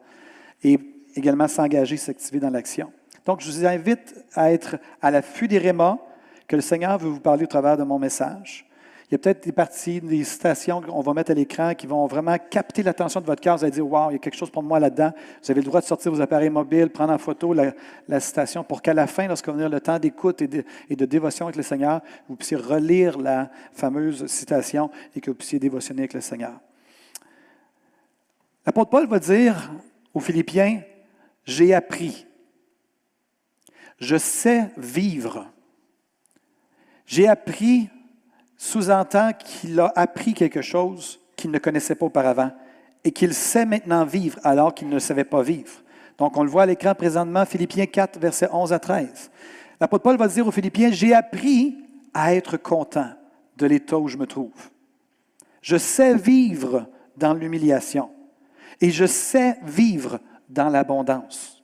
Et 0.63 0.79
également 1.17 1.49
s'engager, 1.49 1.97
s'activer 1.97 2.39
dans 2.39 2.51
l'action. 2.51 2.93
Donc, 3.29 3.43
je 3.43 3.51
vous 3.51 3.67
invite 3.67 4.25
à 4.35 4.53
être 4.53 4.79
à 5.03 5.11
l'affût 5.11 5.49
des 5.49 5.59
rémas 5.59 5.99
que 6.47 6.57
le 6.57 6.63
Seigneur 6.63 6.97
veut 6.97 7.11
vous 7.11 7.21
parler 7.21 7.45
au 7.45 7.47
travers 7.47 7.77
de 7.77 7.83
mon 7.83 7.99
message. 7.99 8.67
Il 9.07 9.13
y 9.13 9.15
a 9.17 9.19
peut-être 9.19 9.45
des 9.45 9.53
parties, 9.53 10.01
des 10.01 10.25
citations 10.25 10.81
qu'on 10.81 11.03
va 11.03 11.13
mettre 11.13 11.33
à 11.33 11.35
l'écran 11.35 11.75
qui 11.75 11.87
vont 11.87 12.07
vraiment 12.07 12.39
capter 12.39 12.83
l'attention 12.83 13.21
de 13.21 13.27
votre 13.27 13.43
cœur. 13.43 13.59
Vous 13.59 13.65
allez 13.65 13.73
dire, 13.73 13.87
wow, 13.87 14.09
il 14.09 14.15
y 14.15 14.17
a 14.17 14.19
quelque 14.19 14.39
chose 14.39 14.49
pour 14.49 14.63
moi 14.63 14.81
là-dedans. 14.81 15.13
Vous 15.43 15.51
avez 15.51 15.61
le 15.61 15.67
droit 15.67 15.83
de 15.83 15.85
sortir 15.85 16.11
vos 16.11 16.23
appareils 16.23 16.49
mobiles, 16.49 16.89
prendre 16.89 17.13
en 17.13 17.19
photo 17.19 17.53
la, 17.53 18.21
citation 18.21 18.65
pour 18.65 18.81
qu'à 18.81 18.95
la 18.95 19.07
fin, 19.07 19.27
lorsqu'on 19.27 19.51
va 19.51 19.57
venir 19.59 19.69
le 19.69 19.81
temps 19.83 19.99
d'écoute 19.99 20.41
et 20.41 20.65
et 20.89 20.97
de 20.97 21.05
dévotion 21.05 21.45
avec 21.45 21.57
le 21.57 21.63
Seigneur, 21.63 22.01
vous 22.31 22.37
puissiez 22.37 22.57
relire 22.57 23.19
la 23.19 23.51
fameuse 23.75 24.25
citation 24.25 24.91
et 25.15 25.21
que 25.21 25.31
vous 25.31 25.37
puissiez 25.37 25.59
dévotionner 25.59 26.01
avec 26.01 26.15
le 26.15 26.23
Seigneur. 26.23 26.59
L'apôtre 28.65 28.89
Paul 28.89 29.07
va 29.07 29.19
dire 29.19 29.71
aux 30.15 30.21
Philippiens, 30.21 30.81
j'ai 31.45 31.75
appris 31.75 32.25
je 33.99 34.17
sais 34.17 34.71
vivre. 34.77 35.47
J'ai 37.07 37.29
appris 37.29 37.89
sous-entend 38.57 39.33
qu'il 39.33 39.79
a 39.81 39.93
appris 39.95 40.35
quelque 40.35 40.63
chose 40.63 41.21
qu'il 41.37 41.51
ne 41.51 41.59
connaissait 41.59 41.95
pas 41.95 42.07
auparavant 42.07 42.51
et 43.05 43.13
qu'il 43.13 43.33
sait 43.33 43.65
maintenant 43.65 44.05
vivre 44.05 44.39
alors 44.43 44.75
qu'il 44.75 44.89
ne 44.89 44.99
savait 44.99 45.25
pas 45.25 45.43
vivre. 45.43 45.83
Donc, 46.19 46.37
on 46.37 46.43
le 46.43 46.51
voit 46.51 46.65
à 46.65 46.67
l'écran 46.67 46.95
présentement, 46.95 47.47
Philippiens 47.47 47.87
4, 47.87 48.19
versets 48.19 48.49
11 48.53 48.73
à 48.73 48.79
13. 48.81 49.31
L'apôtre 49.81 50.03
Paul 50.03 50.17
va 50.17 50.27
dire 50.27 50.47
aux 50.47 50.51
Philippiens, 50.51 50.91
j'ai 50.91 51.15
appris 51.15 51.79
à 52.13 52.35
être 52.35 52.57
content 52.57 53.11
de 53.57 53.67
l'état 53.67 53.99
où 53.99 54.09
je 54.09 54.17
me 54.17 54.27
trouve. 54.27 54.71
Je 55.63 55.77
sais 55.77 56.15
vivre 56.15 56.87
dans 57.17 57.35
l'humiliation 57.35 58.11
et 58.81 58.91
je 58.91 59.07
sais 59.07 59.57
vivre 59.63 60.19
dans 60.49 60.69
l'abondance. 60.69 61.63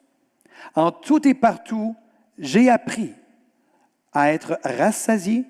En 0.77 0.93
tout 0.93 1.27
et 1.27 1.35
partout, 1.35 1.97
j'ai 2.39 2.71
appris 2.71 3.15
à 4.13 4.33
être 4.33 4.59
rassasié 4.65 5.45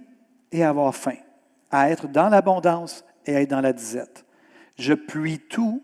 et 0.52 0.62
à 0.62 0.70
avoir 0.70 0.94
faim, 0.94 1.16
à 1.70 1.90
être 1.90 2.08
dans 2.08 2.28
l'abondance 2.28 3.04
et 3.26 3.36
à 3.36 3.42
être 3.42 3.50
dans 3.50 3.60
la 3.60 3.72
disette. 3.72 4.24
Je 4.78 4.94
puis 4.94 5.38
tout 5.38 5.82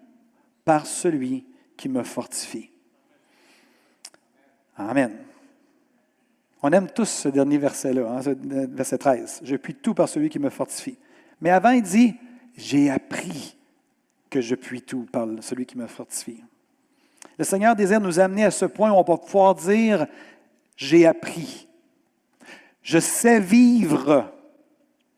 par 0.65 0.87
celui 0.87 1.47
qui 1.77 1.89
me 1.89 2.03
fortifie. 2.03 2.71
Amen. 4.77 5.17
On 6.63 6.71
aime 6.73 6.91
tous 6.91 7.09
ce 7.09 7.29
dernier 7.29 7.59
verset-là, 7.59 8.09
hein, 8.09 8.35
verset 8.71 8.99
13. 8.99 9.41
Je 9.45 9.57
puis 9.57 9.75
tout 9.75 9.95
par 9.95 10.09
celui 10.09 10.29
qui 10.29 10.39
me 10.39 10.51
fortifie. 10.51 10.99
Mais 11.41 11.51
avant, 11.51 11.71
il 11.71 11.83
dit, 11.83 12.15
j'ai 12.57 12.91
appris 12.91 13.57
que 14.29 14.41
je 14.41 14.55
puis 14.55 14.83
tout 14.83 15.07
par 15.11 15.27
celui 15.41 15.65
qui 15.65 15.79
me 15.79 15.87
fortifie. 15.87 16.43
Le 17.39 17.45
Seigneur 17.45 17.75
désire 17.75 18.01
nous 18.01 18.21
amener 18.21 18.45
à 18.45 18.51
ce 18.51 18.67
point 18.67 18.91
où 18.91 18.95
on 18.95 19.03
va 19.03 19.17
pouvoir 19.17 19.55
dire, 19.55 20.07
j'ai 20.81 21.07
appris. 21.07 21.69
Je 22.83 22.99
sais 22.99 23.39
vivre. 23.39 24.33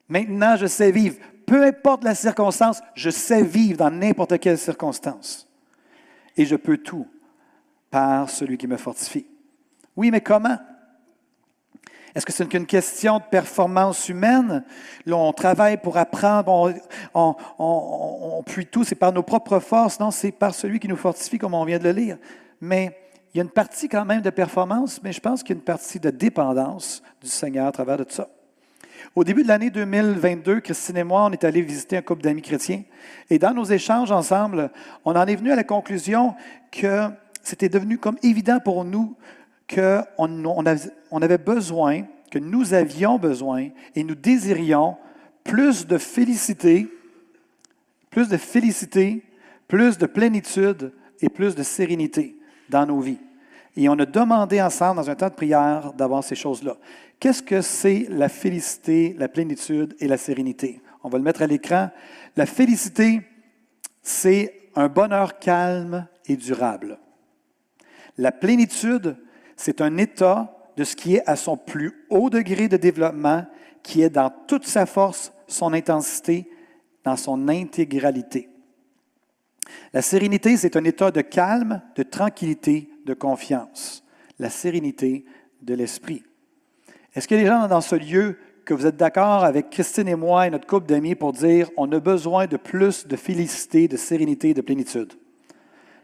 Maintenant, 0.08 0.56
je 0.56 0.66
sais 0.66 0.90
vivre. 0.90 1.16
Peu 1.46 1.64
importe 1.64 2.02
la 2.02 2.16
circonstance, 2.16 2.82
je 2.94 3.10
sais 3.10 3.44
vivre 3.44 3.78
dans 3.78 3.90
n'importe 3.90 4.38
quelle 4.40 4.58
circonstance. 4.58 5.48
Et 6.36 6.44
je 6.44 6.56
peux 6.56 6.78
tout 6.78 7.06
par 7.90 8.28
celui 8.28 8.58
qui 8.58 8.66
me 8.66 8.76
fortifie. 8.76 9.24
Oui, 9.94 10.10
mais 10.10 10.20
comment? 10.20 10.58
Est-ce 12.14 12.26
que 12.26 12.32
c'est 12.32 12.48
qu'une 12.48 12.66
question 12.66 13.18
de 13.18 13.24
performance 13.30 14.08
humaine? 14.08 14.64
On 15.06 15.32
travaille 15.32 15.76
pour 15.76 15.96
apprendre, 15.96 16.74
on, 17.14 17.36
on, 17.58 18.42
puit 18.44 18.66
tout, 18.66 18.82
c'est 18.82 18.96
par 18.96 19.12
nos 19.12 19.22
propres 19.22 19.60
forces. 19.60 20.00
Non, 20.00 20.10
c'est 20.10 20.32
par 20.32 20.54
celui 20.54 20.80
qui 20.80 20.88
nous 20.88 20.96
fortifie, 20.96 21.38
comme 21.38 21.54
on 21.54 21.64
vient 21.64 21.78
de 21.78 21.84
le 21.84 21.92
lire. 21.92 22.18
Mais 22.60 23.01
il 23.32 23.38
y 23.38 23.40
a 23.40 23.44
une 23.44 23.50
partie 23.50 23.88
quand 23.88 24.04
même 24.04 24.20
de 24.20 24.30
performance, 24.30 25.00
mais 25.02 25.12
je 25.12 25.20
pense 25.20 25.42
qu'il 25.42 25.54
y 25.54 25.58
a 25.58 25.60
une 25.60 25.64
partie 25.64 25.98
de 25.98 26.10
dépendance 26.10 27.02
du 27.20 27.28
Seigneur 27.28 27.66
à 27.66 27.72
travers 27.72 27.96
de 27.96 28.04
tout 28.04 28.14
ça. 28.14 28.28
Au 29.16 29.24
début 29.24 29.42
de 29.42 29.48
l'année 29.48 29.70
2022, 29.70 30.60
Christine 30.60 30.98
et 30.98 31.04
moi, 31.04 31.24
on 31.24 31.32
est 31.32 31.42
allés 31.44 31.62
visiter 31.62 31.96
un 31.96 32.02
couple 32.02 32.22
d'amis 32.22 32.42
chrétiens. 32.42 32.82
Et 33.30 33.38
dans 33.38 33.54
nos 33.54 33.64
échanges 33.64 34.12
ensemble, 34.12 34.70
on 35.04 35.16
en 35.16 35.26
est 35.26 35.34
venu 35.34 35.50
à 35.50 35.56
la 35.56 35.64
conclusion 35.64 36.34
que 36.70 37.08
c'était 37.42 37.70
devenu 37.70 37.98
comme 37.98 38.18
évident 38.22 38.60
pour 38.60 38.84
nous 38.84 39.16
qu'on 39.74 40.44
on 41.10 41.22
avait 41.22 41.38
besoin, 41.38 42.02
que 42.30 42.38
nous 42.38 42.74
avions 42.74 43.18
besoin 43.18 43.68
et 43.94 44.04
nous 44.04 44.14
désirions 44.14 44.96
plus 45.42 45.86
de 45.86 45.96
félicité, 45.96 46.86
plus 48.10 48.28
de 48.28 48.36
félicité, 48.36 49.24
plus 49.68 49.96
de 49.96 50.06
plénitude 50.06 50.92
et 51.22 51.30
plus 51.30 51.54
de 51.54 51.62
sérénité 51.62 52.36
dans 52.68 52.86
nos 52.86 53.00
vies. 53.00 53.20
Et 53.76 53.88
on 53.88 53.98
a 53.98 54.06
demandé 54.06 54.60
ensemble, 54.60 54.96
dans 54.96 55.10
un 55.10 55.14
temps 55.14 55.28
de 55.28 55.34
prière, 55.34 55.92
d'avoir 55.94 56.22
ces 56.22 56.34
choses-là. 56.34 56.76
Qu'est-ce 57.18 57.42
que 57.42 57.60
c'est 57.60 58.06
la 58.10 58.28
félicité, 58.28 59.14
la 59.18 59.28
plénitude 59.28 59.94
et 60.00 60.08
la 60.08 60.16
sérénité? 60.16 60.80
On 61.02 61.08
va 61.08 61.18
le 61.18 61.24
mettre 61.24 61.42
à 61.42 61.46
l'écran. 61.46 61.90
La 62.36 62.46
félicité, 62.46 63.22
c'est 64.02 64.54
un 64.74 64.88
bonheur 64.88 65.38
calme 65.38 66.06
et 66.26 66.36
durable. 66.36 66.98
La 68.18 68.32
plénitude, 68.32 69.16
c'est 69.56 69.80
un 69.80 69.96
état 69.96 70.54
de 70.76 70.84
ce 70.84 70.96
qui 70.96 71.16
est 71.16 71.28
à 71.28 71.36
son 71.36 71.56
plus 71.56 72.06
haut 72.10 72.30
degré 72.30 72.68
de 72.68 72.76
développement, 72.76 73.46
qui 73.82 74.02
est 74.02 74.10
dans 74.10 74.30
toute 74.46 74.66
sa 74.66 74.86
force, 74.86 75.32
son 75.46 75.72
intensité, 75.72 76.48
dans 77.04 77.16
son 77.16 77.48
intégralité. 77.48 78.48
La 79.92 80.02
sérénité, 80.02 80.56
c'est 80.56 80.76
un 80.76 80.84
état 80.84 81.10
de 81.10 81.20
calme, 81.20 81.82
de 81.96 82.02
tranquillité, 82.02 82.90
de 83.04 83.14
confiance. 83.14 84.04
La 84.38 84.50
sérénité 84.50 85.24
de 85.60 85.74
l'esprit. 85.74 86.22
Est-ce 87.14 87.28
qu'il 87.28 87.36
y 87.36 87.40
a 87.40 87.42
des 87.42 87.48
gens 87.48 87.68
dans 87.68 87.80
ce 87.80 87.96
lieu 87.96 88.38
que 88.64 88.74
vous 88.74 88.86
êtes 88.86 88.96
d'accord 88.96 89.44
avec 89.44 89.70
Christine 89.70 90.08
et 90.08 90.14
moi 90.14 90.46
et 90.46 90.50
notre 90.50 90.66
couple 90.66 90.86
d'amis 90.86 91.14
pour 91.14 91.32
dire 91.32 91.68
on 91.76 91.90
a 91.92 92.00
besoin 92.00 92.46
de 92.46 92.56
plus 92.56 93.06
de 93.06 93.16
félicité, 93.16 93.88
de 93.88 93.96
sérénité, 93.96 94.54
de 94.54 94.60
plénitude 94.60 95.12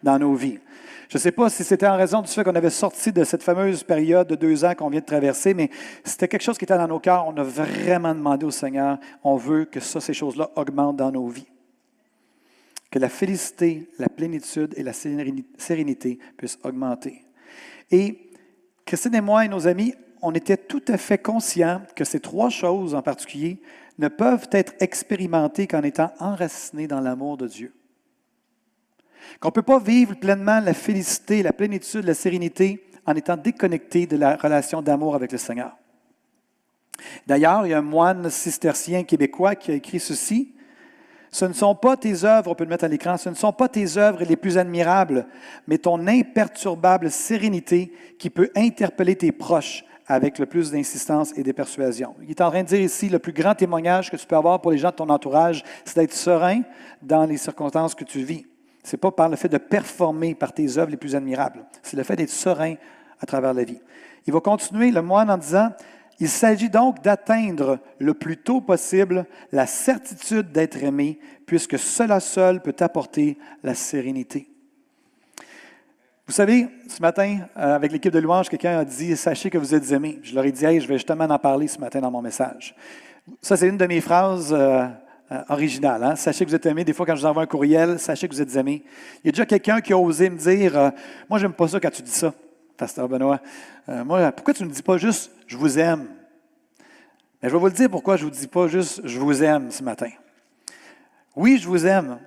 dans 0.03 0.19
nos 0.19 0.35
vies? 0.35 0.59
Je 1.09 1.17
ne 1.17 1.21
sais 1.21 1.33
pas 1.33 1.49
si 1.49 1.65
c'était 1.65 1.87
en 1.87 1.97
raison 1.97 2.21
du 2.21 2.29
fait 2.29 2.45
qu'on 2.45 2.55
avait 2.55 2.69
sorti 2.69 3.13
de 3.13 3.25
cette 3.25 3.43
fameuse 3.43 3.83
période 3.83 4.29
de 4.29 4.35
deux 4.35 4.67
ans 4.67 4.75
qu'on 4.75 4.91
vient 4.91 5.01
de 5.01 5.07
traverser, 5.07 5.55
mais 5.55 5.71
c'était 6.05 6.29
quelque 6.29 6.43
chose 6.43 6.59
qui 6.59 6.65
était 6.65 6.77
dans 6.77 6.87
nos 6.87 7.01
cœurs. 7.01 7.27
On 7.27 7.37
a 7.39 7.43
vraiment 7.43 8.15
demandé 8.15 8.45
au 8.45 8.51
Seigneur, 8.51 8.99
on 9.25 9.37
veut 9.37 9.65
que 9.65 9.81
ça, 9.81 10.01
ces 10.01 10.13
choses-là 10.13 10.51
augmentent 10.55 10.99
dans 10.99 11.11
nos 11.11 11.27
vies. 11.29 11.49
Que 12.91 12.99
la 12.99 13.09
félicité, 13.09 13.91
la 13.99 14.09
plénitude 14.09 14.75
et 14.77 14.83
la 14.83 14.93
sérénité 14.93 16.19
puissent 16.37 16.59
augmenter. 16.63 17.25
Et 17.91 18.31
Christine 18.87 19.15
et 19.15 19.21
moi 19.21 19.45
et 19.45 19.49
nos 19.49 19.67
amis, 19.67 19.95
on 20.23 20.33
était 20.33 20.57
tout 20.57 20.83
à 20.89 20.97
fait 20.97 21.19
conscients 21.19 21.83
que 21.95 22.05
ces 22.05 22.21
trois 22.21 22.51
choses 22.51 22.95
en 22.95 23.03
particulier 23.03 23.61
ne 23.99 24.09
peuvent 24.09 24.49
être 24.53 24.75
expérimentées 24.81 25.67
qu'en 25.67 25.83
étant 25.83 26.13
enracinés 26.19 26.87
dans 26.87 27.01
l'amour 27.01 27.37
de 27.37 27.47
Dieu. 27.47 27.75
Qu'on 29.41 29.49
ne 29.49 29.53
peut 29.53 29.63
pas 29.63 29.79
vivre 29.79 30.15
pleinement 30.15 30.61
la 30.61 30.75
félicité, 30.75 31.43
la 31.43 31.53
plénitude, 31.53 32.05
la 32.05 32.15
sérénité 32.15 32.85
en 33.07 33.15
étant 33.15 33.37
déconnecté 33.37 34.07
de 34.07 34.17
la 34.17 34.37
relation 34.37 34.83
d'amour 34.83 35.15
avec 35.15 35.33
le 35.33 35.39
Seigneur. 35.39 35.77
D'ailleurs, 37.27 37.67
il 37.67 37.71
y 37.71 37.75
a 37.75 37.79
un 37.79 37.83
moine 37.83 38.31
cistercien 38.31 39.05
québécois 39.05 39.55
qui 39.55 39.71
a 39.71 39.75
écrit 39.75 40.01
ceci. 40.01 40.55
Ce 41.31 41.45
ne 41.45 41.53
sont 41.53 41.75
pas 41.75 41.97
tes 41.97 42.25
œuvres, 42.25 42.51
on 42.51 42.55
peut 42.55 42.65
le 42.65 42.71
mettre 42.71 42.85
à 42.85 42.89
l'écran, 42.89 43.17
ce 43.17 43.29
ne 43.29 43.35
sont 43.35 43.53
pas 43.53 43.69
tes 43.69 43.99
œuvres 43.99 44.25
les 44.25 44.37
plus 44.37 44.57
admirables, 44.59 45.27
mais 45.67 45.79
ton 45.79 46.07
imperturbable 46.07 47.11
sérénité 47.11 47.93
qui 48.19 48.31
peut 48.31 48.51
interpeller 48.57 49.17
tes 49.17 49.33
proches 49.33 49.85
avec 50.07 50.39
le 50.39 50.47
plus 50.47 50.71
d'insistance 50.71 51.37
et 51.37 51.43
de 51.43 51.53
persuasion. 51.53 52.15
Il 52.23 52.31
est 52.31 52.41
en 52.41 52.51
train 52.51 52.63
de 52.63 52.69
dire 52.69 52.81
ici, 52.81 53.11
le 53.11 53.19
plus 53.19 53.33
grand 53.33 53.55
témoignage 53.55 54.11
que 54.11 54.17
tu 54.17 54.27
peux 54.27 54.37
avoir 54.37 54.61
pour 54.61 54.73
les 54.73 54.79
gens 54.79 54.91
de 54.91 54.95
ton 54.95 55.11
entourage, 55.11 55.63
c'est 55.85 55.97
d'être 55.97 56.15
serein 56.15 56.63
dans 57.03 57.27
les 57.27 57.37
circonstances 57.37 57.95
que 57.95 58.05
tu 58.05 58.21
vis. 58.21 58.47
Ce 58.83 58.97
n'est 58.97 59.01
pas 59.01 59.11
par 59.11 59.29
le 59.29 59.37
fait 59.37 59.51
de 59.51 59.59
performer 59.59 60.35
par 60.35 60.55
tes 60.55 60.79
œuvres 60.79 60.91
les 60.91 60.97
plus 60.97 61.15
admirables. 61.15 61.67
C'est 61.83 61.99
le 61.99 62.05
fait 62.05 62.17
d'être 62.17 62.31
serein 62.31 62.77
à 63.21 63.27
travers 63.27 63.53
la 63.53 63.65
vie. 63.65 63.81
Il 64.27 64.33
va 64.33 64.41
continuer, 64.41 64.91
le 64.91 65.03
moine, 65.03 65.31
en 65.31 65.37
disant, 65.37 65.71
il 66.21 66.29
s'agit 66.29 66.69
donc 66.69 67.03
d'atteindre 67.03 67.79
le 67.99 68.15
plus 68.15 68.37
tôt 68.37 68.61
possible 68.61 69.27
la 69.53 69.67
certitude 69.67 70.51
d'être 70.51 70.83
aimé, 70.83 71.19
puisque 71.47 71.79
cela 71.79 72.21
seul 72.21 72.61
peut 72.61 72.75
apporter 72.81 73.39
la 73.63 73.75
sérénité. 73.75 74.49
Vous 76.27 76.35
savez, 76.35 76.69
ce 76.89 77.01
matin, 77.01 77.39
euh, 77.57 77.75
avec 77.75 77.93
l'équipe 77.93 78.13
de 78.13 78.19
louange, 78.19 78.51
quelqu'un 78.51 78.79
a 78.79 78.85
dit 78.85 79.17
Sachez 79.17 79.49
que 79.49 79.57
vous 79.57 79.75
êtes 79.75 79.91
aimés. 79.93 80.19
Je 80.23 80.35
leur 80.35 80.45
ai 80.45 80.53
dit 80.53 80.65
hey, 80.65 80.81
je 80.81 80.87
vais 80.87 80.97
justement 80.97 81.25
en 81.25 81.39
parler 81.39 81.69
ce 81.69 81.79
matin 81.79 82.01
dans 82.01 82.11
mon 82.11 82.21
message. 82.21 82.75
Ça, 83.41 83.57
c'est 83.57 83.69
une 83.69 83.79
de 83.79 83.87
mes 83.87 84.01
phrases. 84.01 84.53
Euh, 84.53 84.87
euh, 85.31 85.43
original. 85.51 86.03
Hein? 86.03 86.17
Sachez 86.17 86.47
que 86.47 86.49
vous 86.49 86.57
êtes 86.57 86.65
aimés. 86.65 86.85
Des 86.85 86.95
fois, 86.95 87.05
quand 87.05 87.15
je 87.15 87.21
vous 87.21 87.27
envoie 87.27 87.43
un 87.43 87.47
courriel, 87.47 87.99
sachez 87.99 88.27
que 88.27 88.35
vous 88.35 88.41
êtes 88.41 88.57
aimés. 88.57 88.83
Il 89.23 89.27
y 89.27 89.29
a 89.29 89.33
déjà 89.33 89.45
quelqu'un 89.45 89.83
qui 89.83 89.93
a 89.93 89.99
osé 89.99 90.31
me 90.31 90.39
dire 90.39 90.93
Moi, 91.29 91.39
j'aime 91.39 91.53
pas 91.53 91.69
ça 91.69 91.79
quand 91.79 91.91
tu 91.91 92.01
dis 92.01 92.11
ça, 92.11 92.33
Pasteur 92.79 93.09
Benoît. 93.09 93.41
Euh, 93.89 94.05
moi, 94.05 94.33
pourquoi 94.33 94.55
tu 94.55 94.65
ne 94.65 94.71
dis 94.71 94.83
pas 94.83 94.97
juste 94.97 95.31
Je 95.47 95.57
vous 95.57 95.79
aime 95.79 96.07
Mais 97.43 97.49
je 97.49 97.55
vais 97.55 97.59
vous 97.59 97.67
le 97.67 97.73
dire 97.73 97.91
pourquoi 97.91 98.17
je 98.17 98.25
ne 98.25 98.31
vous 98.31 98.37
dis 98.37 98.47
pas 98.47 98.69
juste 98.69 99.01
Je 99.05 99.19
vous 99.19 99.43
aime 99.43 99.71
ce 99.71 99.83
matin. 99.83 100.11
Oui, 101.37 101.59
je 101.59 101.69
vous 101.69 101.87
aime. 101.87 102.19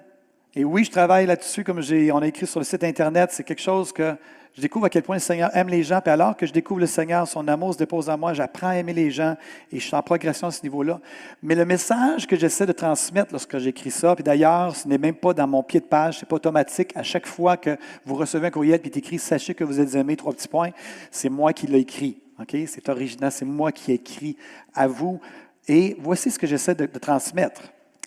Et 0.53 0.65
oui, 0.65 0.83
je 0.83 0.91
travaille 0.91 1.25
là-dessus, 1.25 1.63
comme 1.63 1.79
on 1.79 2.21
a 2.21 2.27
écrit 2.27 2.45
sur 2.45 2.59
le 2.59 2.65
site 2.65 2.83
Internet. 2.83 3.29
C'est 3.31 3.45
quelque 3.45 3.61
chose 3.61 3.93
que 3.93 4.17
je 4.53 4.61
découvre 4.61 4.87
à 4.87 4.89
quel 4.89 5.01
point 5.01 5.15
le 5.15 5.21
Seigneur 5.21 5.49
aime 5.55 5.69
les 5.69 5.81
gens. 5.81 6.01
Puis 6.01 6.11
alors 6.11 6.35
que 6.35 6.45
je 6.45 6.51
découvre 6.51 6.81
le 6.81 6.87
Seigneur, 6.87 7.25
son 7.25 7.47
amour 7.47 7.73
se 7.73 7.77
dépose 7.77 8.09
en 8.09 8.17
moi, 8.17 8.33
j'apprends 8.33 8.67
à 8.67 8.75
aimer 8.75 8.91
les 8.91 9.11
gens 9.11 9.37
et 9.71 9.79
je 9.79 9.85
suis 9.85 9.95
en 9.95 10.01
progression 10.01 10.47
à 10.47 10.51
ce 10.51 10.61
niveau-là. 10.63 10.99
Mais 11.41 11.55
le 11.55 11.63
message 11.63 12.27
que 12.27 12.35
j'essaie 12.35 12.65
de 12.65 12.73
transmettre 12.73 13.31
lorsque 13.31 13.57
j'écris 13.59 13.91
ça, 13.91 14.13
puis 14.13 14.25
d'ailleurs, 14.25 14.75
ce 14.75 14.89
n'est 14.89 14.97
même 14.97 15.15
pas 15.15 15.33
dans 15.33 15.47
mon 15.47 15.63
pied 15.63 15.79
de 15.79 15.85
page, 15.85 16.19
c'est 16.19 16.25
pas 16.25 16.35
automatique. 16.35 16.91
À 16.97 17.03
chaque 17.03 17.27
fois 17.27 17.55
que 17.55 17.77
vous 18.05 18.15
recevez 18.15 18.47
un 18.47 18.51
courriel 18.51 18.81
puis 18.81 18.91
écrit 18.93 19.19
Sachez 19.19 19.53
que 19.53 19.63
vous 19.63 19.79
êtes 19.79 19.95
aimé, 19.95 20.17
trois 20.17 20.33
petits 20.33 20.49
points, 20.49 20.71
c'est 21.11 21.29
moi 21.29 21.53
qui 21.53 21.67
l'ai 21.67 21.79
écrit. 21.79 22.21
C'est 22.67 22.89
original, 22.89 23.31
c'est 23.31 23.45
moi 23.45 23.71
qui 23.71 23.91
ai 23.91 23.95
écrit 23.95 24.35
à 24.73 24.87
vous. 24.87 25.21
Et 25.67 25.95
voici 25.99 26.29
ce 26.29 26.37
que 26.37 26.47
j'essaie 26.47 26.75
de 26.75 26.87
transmettre. 26.87 27.61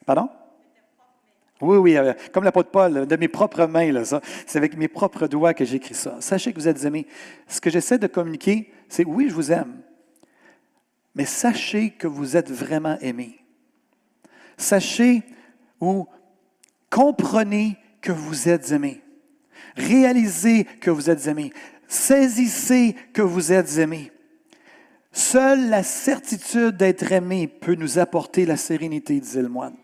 Pardon? 0.05 0.29
Oui, 1.61 1.77
oui, 1.77 1.97
euh, 1.97 2.13
comme 2.33 2.45
l'apôtre 2.45 2.71
Paul, 2.71 3.07
de 3.07 3.17
mes 3.17 3.29
propres 3.29 3.67
mains, 3.67 4.05
ça. 4.05 4.21
C'est 4.47 4.59
avec 4.59 4.77
mes 4.77 4.89
propres 4.89 5.29
doigts 5.29 5.55
que 5.55 5.65
j'écris 5.65 5.95
ça. 5.95 6.17
Sachez 6.21 6.53
que 6.53 6.59
vous 6.59 6.69
êtes 6.69 6.85
aimés. 6.85 7.07
Ce 7.47 7.61
que 7.61 7.71
j'essaie 7.71 7.99
de 7.99 8.07
communiquer, 8.07 8.73
c'est 8.89 9.05
oui, 9.05 9.29
je 9.29 9.35
vous 9.35 9.53
aime. 9.53 9.81
Mais 11.15 11.25
sachez 11.25 11.91
que 11.91 12.09
vous 12.09 12.37
êtes 12.37 12.51
vraiment 12.51 12.99
aimés. 13.01 13.39
Sachez 14.57 15.23
ou 15.81 16.07
comprenez 16.91 17.77
que 18.01 18.13
vous 18.13 18.49
êtes 18.49 18.73
aimés. 18.73 19.01
Réalisez 19.77 20.65
que 20.65 20.91
vous 20.91 21.09
êtes 21.09 21.27
aimés. 21.27 21.53
Saisissez 21.87 22.97
que 23.13 23.23
vous 23.23 23.53
êtes 23.53 23.79
aimés. 23.79 24.11
Seule 25.13 25.69
la 25.69 25.85
certitude 25.85 26.77
d'être 26.77 27.13
aimé 27.13 27.47
peut 27.47 27.77
nous 27.77 28.01
apporter 28.01 28.47
la 28.47 28.57
sérénité, 28.57 29.21
disait 29.21 29.43
le 29.43 29.49
moine. 29.49 29.77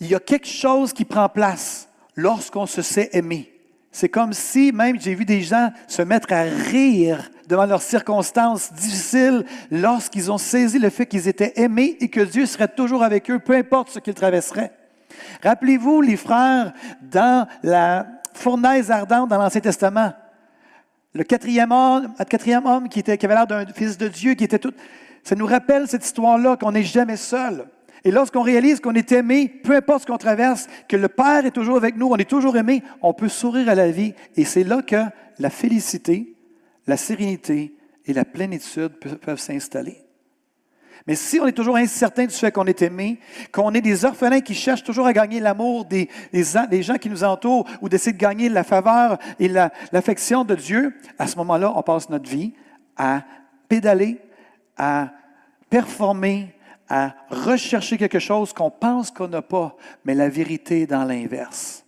Il 0.00 0.08
y 0.08 0.14
a 0.14 0.20
quelque 0.20 0.46
chose 0.46 0.92
qui 0.92 1.04
prend 1.04 1.28
place 1.28 1.88
lorsqu'on 2.16 2.66
se 2.66 2.82
sait 2.82 3.10
aimé. 3.12 3.52
C'est 3.90 4.08
comme 4.08 4.32
si, 4.32 4.70
même 4.70 5.00
j'ai 5.00 5.14
vu 5.14 5.24
des 5.24 5.40
gens 5.40 5.72
se 5.86 6.02
mettre 6.02 6.32
à 6.32 6.42
rire 6.42 7.30
devant 7.48 7.66
leurs 7.66 7.82
circonstances 7.82 8.72
difficiles 8.72 9.44
lorsqu'ils 9.70 10.30
ont 10.30 10.38
saisi 10.38 10.78
le 10.78 10.90
fait 10.90 11.06
qu'ils 11.06 11.26
étaient 11.26 11.54
aimés 11.56 11.96
et 12.00 12.08
que 12.08 12.20
Dieu 12.20 12.46
serait 12.46 12.68
toujours 12.68 13.02
avec 13.02 13.30
eux, 13.30 13.38
peu 13.38 13.54
importe 13.54 13.90
ce 13.90 13.98
qu'ils 13.98 14.14
traverseraient. 14.14 14.72
Rappelez-vous 15.42 16.02
les 16.02 16.16
frères 16.16 16.72
dans 17.02 17.48
la 17.62 18.06
fournaise 18.34 18.90
ardente 18.90 19.30
dans 19.30 19.38
l'Ancien 19.38 19.62
Testament. 19.62 20.12
Le 21.14 21.24
quatrième 21.24 21.72
homme, 21.72 22.14
quatrième 22.28 22.66
homme 22.66 22.88
qui, 22.88 23.00
était, 23.00 23.16
qui 23.16 23.26
avait 23.26 23.34
l'air 23.34 23.46
d'un 23.46 23.66
fils 23.66 23.96
de 23.96 24.08
Dieu, 24.08 24.34
qui 24.34 24.44
était 24.44 24.58
tout. 24.58 24.72
Ça 25.24 25.34
nous 25.34 25.46
rappelle 25.46 25.88
cette 25.88 26.04
histoire-là 26.04 26.56
qu'on 26.56 26.72
n'est 26.72 26.84
jamais 26.84 27.16
seul. 27.16 27.66
Et 28.04 28.10
lorsqu'on 28.10 28.42
réalise 28.42 28.80
qu'on 28.80 28.94
est 28.94 29.12
aimé, 29.12 29.48
peu 29.48 29.76
importe 29.76 30.02
ce 30.02 30.06
qu'on 30.06 30.18
traverse, 30.18 30.66
que 30.88 30.96
le 30.96 31.08
Père 31.08 31.44
est 31.44 31.50
toujours 31.50 31.76
avec 31.76 31.96
nous, 31.96 32.08
on 32.08 32.16
est 32.16 32.28
toujours 32.28 32.56
aimé, 32.56 32.82
on 33.02 33.12
peut 33.12 33.28
sourire 33.28 33.68
à 33.68 33.74
la 33.74 33.90
vie. 33.90 34.14
Et 34.36 34.44
c'est 34.44 34.64
là 34.64 34.82
que 34.82 35.02
la 35.38 35.50
félicité, 35.50 36.34
la 36.86 36.96
sérénité 36.96 37.74
et 38.06 38.12
la 38.12 38.24
plénitude 38.24 38.92
peuvent 39.20 39.40
s'installer. 39.40 39.98
Mais 41.06 41.14
si 41.14 41.40
on 41.40 41.46
est 41.46 41.52
toujours 41.52 41.76
incertain 41.76 42.26
du 42.26 42.34
fait 42.34 42.52
qu'on 42.52 42.66
est 42.66 42.82
aimé, 42.82 43.18
qu'on 43.50 43.72
est 43.72 43.80
des 43.80 44.04
orphelins 44.04 44.42
qui 44.42 44.54
cherchent 44.54 44.84
toujours 44.84 45.06
à 45.06 45.14
gagner 45.14 45.40
l'amour 45.40 45.86
des, 45.86 46.10
des, 46.32 46.82
gens 46.82 46.96
qui 46.96 47.08
nous 47.08 47.24
entourent 47.24 47.66
ou 47.80 47.88
d'essayer 47.88 48.12
de 48.12 48.18
gagner 48.18 48.50
la 48.50 48.62
faveur 48.62 49.18
et 49.38 49.48
l'affection 49.48 50.44
de 50.44 50.54
Dieu, 50.54 50.94
à 51.18 51.26
ce 51.26 51.36
moment-là, 51.36 51.72
on 51.74 51.82
passe 51.82 52.10
notre 52.10 52.28
vie 52.28 52.52
à 52.96 53.22
pédaler, 53.68 54.18
à 54.76 55.10
performer, 55.70 56.54
à 56.88 57.14
rechercher 57.30 57.98
quelque 57.98 58.18
chose 58.18 58.52
qu'on 58.52 58.70
pense 58.70 59.10
qu'on 59.10 59.28
n'a 59.28 59.42
pas, 59.42 59.76
mais 60.04 60.14
la 60.14 60.28
vérité 60.28 60.82
est 60.82 60.86
dans 60.86 61.04
l'inverse. 61.04 61.84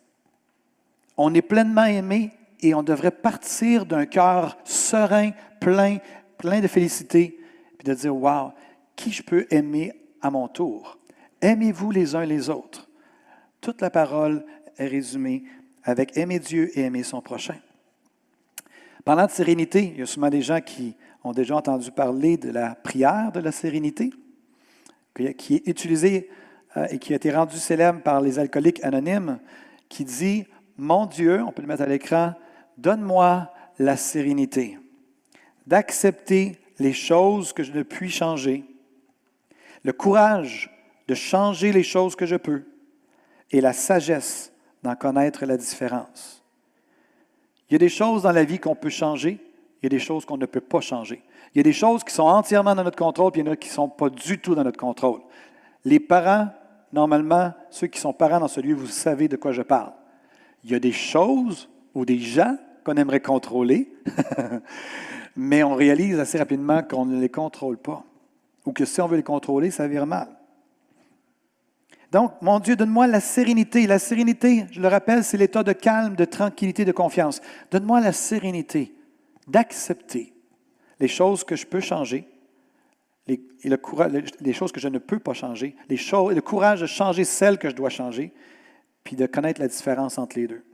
On 1.16 1.34
est 1.34 1.42
pleinement 1.42 1.84
aimé 1.84 2.32
et 2.60 2.74
on 2.74 2.82
devrait 2.82 3.10
partir 3.10 3.86
d'un 3.86 4.06
cœur 4.06 4.58
serein, 4.64 5.30
plein, 5.60 5.98
plein 6.38 6.60
de 6.60 6.68
félicité, 6.68 7.38
puis 7.78 7.86
de 7.86 7.94
dire, 7.94 8.14
wow, 8.14 8.52
qui 8.96 9.10
je 9.10 9.22
peux 9.22 9.46
aimer 9.50 9.92
à 10.20 10.30
mon 10.30 10.48
tour? 10.48 10.98
Aimez-vous 11.40 11.90
les 11.90 12.14
uns 12.14 12.26
les 12.26 12.50
autres? 12.50 12.88
Toute 13.60 13.80
la 13.80 13.90
parole 13.90 14.44
est 14.76 14.86
résumée 14.86 15.44
avec 15.84 16.16
aimer 16.16 16.38
Dieu 16.38 16.70
et 16.78 16.82
aimer 16.82 17.02
son 17.02 17.22
prochain. 17.22 17.56
Parlant 19.04 19.26
de 19.26 19.30
sérénité, 19.30 19.92
il 19.94 19.98
y 19.98 20.02
a 20.02 20.06
souvent 20.06 20.28
des 20.28 20.42
gens 20.42 20.60
qui 20.60 20.94
ont 21.24 21.32
déjà 21.32 21.56
entendu 21.56 21.90
parler 21.90 22.36
de 22.36 22.50
la 22.50 22.74
prière 22.74 23.32
de 23.32 23.40
la 23.40 23.52
sérénité, 23.52 24.10
qui 25.14 25.56
est 25.56 25.68
utilisée 25.68 26.30
euh, 26.76 26.86
et 26.90 26.98
qui 26.98 27.12
a 27.12 27.16
été 27.16 27.30
rendue 27.30 27.56
célèbre 27.56 28.00
par 28.02 28.20
les 28.20 28.38
alcooliques 28.38 28.82
anonymes, 28.84 29.38
qui 29.88 30.04
dit, 30.04 30.46
Mon 30.76 31.06
Dieu, 31.06 31.42
on 31.42 31.52
peut 31.52 31.62
le 31.62 31.68
mettre 31.68 31.82
à 31.82 31.86
l'écran, 31.86 32.34
donne-moi 32.78 33.52
la 33.78 33.96
sérénité 33.96 34.78
d'accepter 35.66 36.58
les 36.78 36.92
choses 36.92 37.52
que 37.52 37.62
je 37.62 37.72
ne 37.72 37.82
puis 37.82 38.10
changer 38.10 38.64
le 39.84 39.92
courage 39.92 40.70
de 41.08 41.14
changer 41.14 41.72
les 41.72 41.82
choses 41.82 42.14
que 42.14 42.26
je 42.26 42.36
peux 42.36 42.64
et 43.50 43.60
la 43.60 43.72
sagesse 43.72 44.52
d'en 44.82 44.94
connaître 44.94 45.44
la 45.44 45.56
différence. 45.56 46.44
Il 47.68 47.72
y 47.72 47.76
a 47.76 47.78
des 47.78 47.88
choses 47.88 48.22
dans 48.22 48.32
la 48.32 48.44
vie 48.44 48.58
qu'on 48.58 48.76
peut 48.76 48.90
changer, 48.90 49.38
il 49.80 49.84
y 49.84 49.86
a 49.86 49.88
des 49.88 49.98
choses 49.98 50.24
qu'on 50.24 50.36
ne 50.36 50.46
peut 50.46 50.60
pas 50.60 50.80
changer. 50.80 51.22
Il 51.54 51.58
y 51.58 51.60
a 51.60 51.64
des 51.64 51.72
choses 51.72 52.04
qui 52.04 52.14
sont 52.14 52.24
entièrement 52.24 52.74
dans 52.74 52.84
notre 52.84 52.98
contrôle, 52.98 53.32
puis 53.32 53.40
il 53.40 53.46
y 53.46 53.48
en 53.48 53.52
a 53.52 53.56
qui 53.56 53.68
ne 53.68 53.74
sont 53.74 53.88
pas 53.88 54.08
du 54.08 54.38
tout 54.38 54.54
dans 54.54 54.64
notre 54.64 54.78
contrôle. 54.78 55.20
Les 55.84 55.98
parents, 55.98 56.48
normalement, 56.92 57.52
ceux 57.70 57.88
qui 57.88 57.98
sont 57.98 58.12
parents 58.12 58.40
dans 58.40 58.48
ce 58.48 58.60
lieu, 58.60 58.74
vous 58.74 58.86
savez 58.86 59.28
de 59.28 59.36
quoi 59.36 59.52
je 59.52 59.62
parle. 59.62 59.92
Il 60.64 60.70
y 60.70 60.74
a 60.74 60.78
des 60.78 60.92
choses 60.92 61.68
ou 61.94 62.04
des 62.04 62.18
gens 62.18 62.56
qu'on 62.84 62.94
aimerait 62.94 63.20
contrôler, 63.20 63.92
mais 65.36 65.62
on 65.62 65.74
réalise 65.74 66.20
assez 66.20 66.38
rapidement 66.38 66.82
qu'on 66.82 67.06
ne 67.06 67.20
les 67.20 67.28
contrôle 67.28 67.78
pas 67.78 68.04
ou 68.66 68.72
que 68.72 68.84
si 68.84 69.00
on 69.00 69.06
veut 69.06 69.16
les 69.16 69.22
contrôler, 69.22 69.70
ça 69.70 69.88
vire 69.88 70.06
mal. 70.06 70.28
Donc, 72.12 72.32
mon 72.42 72.58
Dieu, 72.58 72.76
donne-moi 72.76 73.06
la 73.06 73.20
sérénité. 73.20 73.86
La 73.86 73.98
sérénité, 73.98 74.66
je 74.70 74.80
le 74.80 74.88
rappelle, 74.88 75.22
c'est 75.22 75.36
l'état 75.36 75.62
de 75.62 75.72
calme, 75.72 76.16
de 76.16 76.24
tranquillité, 76.24 76.84
de 76.84 76.92
confiance. 76.92 77.40
Donne-moi 77.70 78.00
la 78.00 78.12
sérénité 78.12 78.94
d'accepter 79.46 80.32
les 81.00 81.08
choses 81.08 81.42
que 81.42 81.56
je 81.56 81.66
peux 81.66 81.80
changer 81.80 82.28
et 83.26 83.68
le 83.68 83.76
courage, 83.76 84.12
les 84.40 84.52
choses 84.52 84.72
que 84.72 84.80
je 84.80 84.88
ne 84.88 84.98
peux 84.98 85.18
pas 85.18 85.34
changer, 85.34 85.76
les 85.88 85.96
choses, 85.96 86.34
le 86.34 86.40
courage 86.40 86.80
de 86.80 86.86
changer 86.86 87.24
celles 87.24 87.58
que 87.58 87.68
je 87.68 87.74
dois 87.74 87.90
changer, 87.90 88.32
puis 89.04 89.16
de 89.16 89.26
connaître 89.26 89.60
la 89.60 89.68
différence 89.68 90.18
entre 90.18 90.38
les 90.38 90.46
deux. 90.46 90.64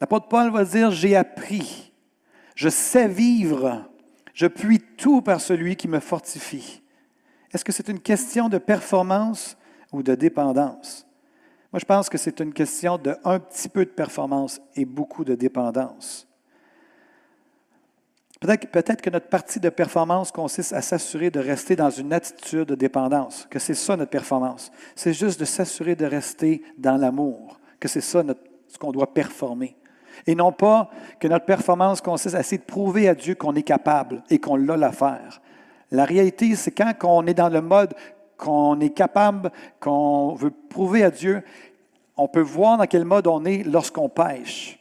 L'apôtre 0.00 0.28
Paul 0.28 0.50
va 0.50 0.64
dire, 0.64 0.90
j'ai 0.90 1.16
appris, 1.16 1.92
je 2.54 2.68
sais 2.68 3.08
vivre 3.08 3.88
je 4.32 4.46
puis 4.46 4.80
tout 4.80 5.22
par 5.22 5.40
celui 5.40 5.76
qui 5.76 5.88
me 5.88 6.00
fortifie. 6.00 6.82
Est-ce 7.52 7.64
que 7.64 7.72
c'est 7.72 7.88
une 7.88 8.00
question 8.00 8.48
de 8.48 8.58
performance 8.58 9.56
ou 9.92 10.02
de 10.02 10.14
dépendance? 10.14 11.06
Moi, 11.72 11.80
je 11.80 11.84
pense 11.84 12.08
que 12.08 12.18
c'est 12.18 12.40
une 12.40 12.52
question 12.52 12.98
de 12.98 13.14
un 13.24 13.38
petit 13.38 13.68
peu 13.68 13.84
de 13.84 13.90
performance 13.90 14.60
et 14.74 14.84
beaucoup 14.84 15.24
de 15.24 15.34
dépendance. 15.34 16.26
Peut-être, 18.42 18.66
peut 18.72 18.82
que 18.82 19.10
notre 19.10 19.28
partie 19.28 19.60
de 19.60 19.68
performance 19.68 20.32
consiste 20.32 20.72
à 20.72 20.82
s'assurer 20.82 21.30
de 21.30 21.38
rester 21.38 21.76
dans 21.76 21.90
une 21.90 22.12
attitude 22.12 22.64
de 22.64 22.74
dépendance, 22.74 23.46
que 23.48 23.60
c'est 23.60 23.72
ça 23.72 23.96
notre 23.96 24.10
performance. 24.10 24.72
C'est 24.96 25.12
juste 25.12 25.38
de 25.38 25.44
s'assurer 25.44 25.94
de 25.94 26.04
rester 26.04 26.60
dans 26.76 26.96
l'amour, 26.96 27.60
que 27.78 27.86
c'est 27.86 28.00
ça 28.00 28.24
ce 28.66 28.78
qu'on 28.78 28.90
doit 28.90 29.14
performer. 29.14 29.76
Et 30.26 30.34
non 30.34 30.50
pas 30.50 30.90
que 31.20 31.28
notre 31.28 31.44
performance 31.44 32.00
consiste 32.00 32.34
à 32.34 32.40
essayer 32.40 32.58
de 32.58 32.64
prouver 32.64 33.08
à 33.08 33.14
Dieu 33.14 33.36
qu'on 33.36 33.54
est 33.54 33.62
capable 33.62 34.24
et 34.28 34.40
qu'on 34.40 34.56
l'a 34.56 34.76
l'affaire. 34.76 35.40
La 35.92 36.04
réalité, 36.04 36.56
c'est 36.56 36.72
quand 36.72 36.96
on 37.04 37.24
est 37.28 37.34
dans 37.34 37.48
le 37.48 37.60
mode 37.60 37.94
qu'on 38.38 38.80
est 38.80 38.90
capable, 38.90 39.52
qu'on 39.78 40.34
veut 40.34 40.50
prouver 40.50 41.04
à 41.04 41.12
Dieu, 41.12 41.44
on 42.16 42.26
peut 42.26 42.40
voir 42.40 42.76
dans 42.76 42.86
quel 42.86 43.04
mode 43.04 43.28
on 43.28 43.44
est 43.44 43.62
lorsqu'on 43.62 44.08
pêche. 44.08 44.80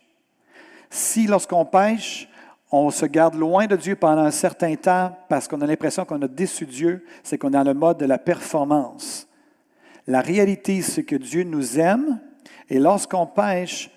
Si 0.89 1.27
lorsqu'on 1.27 1.63
pêche, 1.63 2.27
on 2.71 2.89
se 2.89 3.05
garde 3.05 3.35
loin 3.35 3.67
de 3.67 3.75
Dieu 3.75 3.95
pendant 3.95 4.21
un 4.21 4.31
certain 4.31 4.75
temps 4.75 5.15
parce 5.27 5.47
qu'on 5.47 5.59
a 5.61 5.65
l'impression 5.65 6.05
qu'on 6.05 6.21
a 6.21 6.27
déçu 6.27 6.65
Dieu, 6.65 7.05
c'est 7.21 7.37
qu'on 7.37 7.49
est 7.49 7.51
dans 7.51 7.63
le 7.63 7.73
mode 7.73 7.97
de 7.97 8.05
la 8.05 8.17
performance. 8.17 9.27
La 10.07 10.21
réalité, 10.21 10.81
c'est 10.81 11.03
que 11.03 11.15
Dieu 11.15 11.43
nous 11.43 11.79
aime 11.79 12.19
et 12.69 12.79
lorsqu'on 12.79 13.25
pêche, 13.25 13.91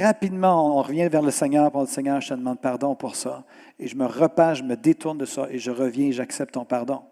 rapidement, 0.00 0.78
on 0.78 0.82
revient 0.82 1.08
vers 1.08 1.22
le 1.22 1.32
Seigneur 1.32 1.70
pour 1.72 1.80
le 1.80 1.88
Seigneur, 1.88 2.20
je 2.20 2.28
te 2.28 2.34
demande 2.34 2.60
pardon 2.60 2.94
pour 2.94 3.16
ça. 3.16 3.42
Et 3.78 3.88
je 3.88 3.96
me 3.96 4.06
repars, 4.06 4.54
je 4.54 4.62
me 4.62 4.76
détourne 4.76 5.18
de 5.18 5.26
ça 5.26 5.48
et 5.50 5.58
je 5.58 5.72
reviens 5.72 6.06
et 6.06 6.12
j'accepte 6.12 6.54
ton 6.54 6.64
pardon. 6.64 7.02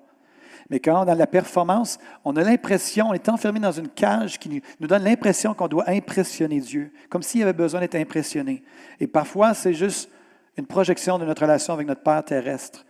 Mais 0.70 0.78
quand 0.78 1.04
on 1.04 1.08
a 1.08 1.14
la 1.16 1.26
performance, 1.26 1.98
on 2.24 2.36
a 2.36 2.44
l'impression, 2.44 3.08
on 3.08 3.12
est 3.14 3.28
enfermé 3.28 3.58
dans 3.58 3.72
une 3.72 3.88
cage 3.88 4.38
qui 4.38 4.62
nous 4.78 4.86
donne 4.86 5.02
l'impression 5.02 5.54
qu'on 5.54 5.66
doit 5.66 5.88
impressionner 5.90 6.60
Dieu, 6.60 6.92
comme 7.10 7.22
s'il 7.22 7.42
avait 7.42 7.52
besoin 7.52 7.80
d'être 7.80 7.96
impressionné. 7.96 8.62
Et 9.00 9.08
parfois, 9.08 9.54
c'est 9.54 9.74
juste 9.74 10.08
une 10.56 10.66
projection 10.66 11.18
de 11.18 11.24
notre 11.24 11.42
relation 11.42 11.74
avec 11.74 11.86
notre 11.86 12.02
Père 12.02 12.24
terrestre 12.24 12.84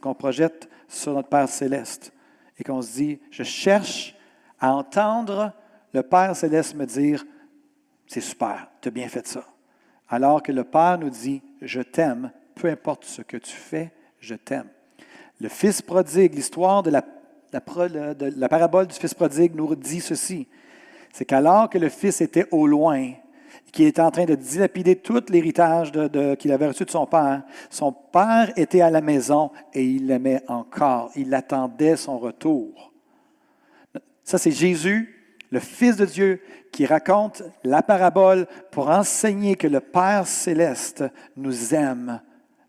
qu'on 0.00 0.14
projette 0.14 0.68
sur 0.88 1.14
notre 1.14 1.28
Père 1.28 1.48
céleste. 1.48 2.12
Et 2.58 2.64
qu'on 2.64 2.82
se 2.82 2.92
dit, 2.92 3.20
je 3.30 3.42
cherche 3.42 4.14
à 4.60 4.72
entendre 4.72 5.52
le 5.92 6.02
Père 6.02 6.36
céleste 6.36 6.74
me 6.74 6.86
dire, 6.86 7.24
c'est 8.06 8.20
super, 8.20 8.68
tu 8.80 8.88
as 8.88 8.90
bien 8.90 9.08
fait 9.08 9.26
ça. 9.26 9.44
Alors 10.08 10.42
que 10.42 10.52
le 10.52 10.64
Père 10.64 10.98
nous 10.98 11.10
dit, 11.10 11.42
je 11.62 11.80
t'aime, 11.80 12.30
peu 12.54 12.68
importe 12.68 13.04
ce 13.04 13.22
que 13.22 13.36
tu 13.36 13.52
fais, 13.52 13.92
je 14.20 14.34
t'aime. 14.34 14.68
Le 15.40 15.48
Fils 15.48 15.82
prodigue, 15.82 16.34
l'histoire 16.34 16.82
de 16.82 16.90
la, 16.90 17.02
de 17.52 18.32
la 18.36 18.48
parabole 18.48 18.86
du 18.86 18.94
Fils 18.94 19.14
prodigue 19.14 19.54
nous 19.54 19.74
dit 19.74 20.00
ceci. 20.00 20.46
C'est 21.12 21.24
qu'alors 21.24 21.68
que 21.68 21.78
le 21.78 21.88
Fils 21.88 22.20
était 22.20 22.46
au 22.52 22.66
loin, 22.66 23.12
qu'il 23.74 23.86
était 23.86 24.00
en 24.00 24.12
train 24.12 24.24
de 24.24 24.36
dilapider 24.36 24.94
tout 24.94 25.20
l'héritage 25.28 25.90
qu'il 26.38 26.52
avait 26.52 26.68
reçu 26.68 26.84
de 26.84 26.90
son 26.90 27.06
père. 27.06 27.42
Son 27.70 27.90
père 27.90 28.52
était 28.56 28.80
à 28.80 28.88
la 28.88 29.00
maison 29.00 29.50
et 29.72 29.84
il 29.84 30.06
l'aimait 30.06 30.42
encore. 30.46 31.10
Il 31.16 31.34
attendait 31.34 31.96
son 31.96 32.16
retour. 32.16 32.92
Ça, 34.22 34.38
c'est 34.38 34.52
Jésus 34.52 35.10
le 35.50 35.58
Fils 35.58 35.96
de 35.96 36.04
Dieu 36.04 36.40
qui 36.72 36.86
raconte 36.86 37.42
la 37.64 37.82
parabole 37.82 38.46
pour 38.70 38.88
enseigner 38.88 39.56
que 39.56 39.66
le 39.66 39.80
Père 39.80 40.26
céleste 40.26 41.04
nous 41.36 41.74
aime, 41.74 42.20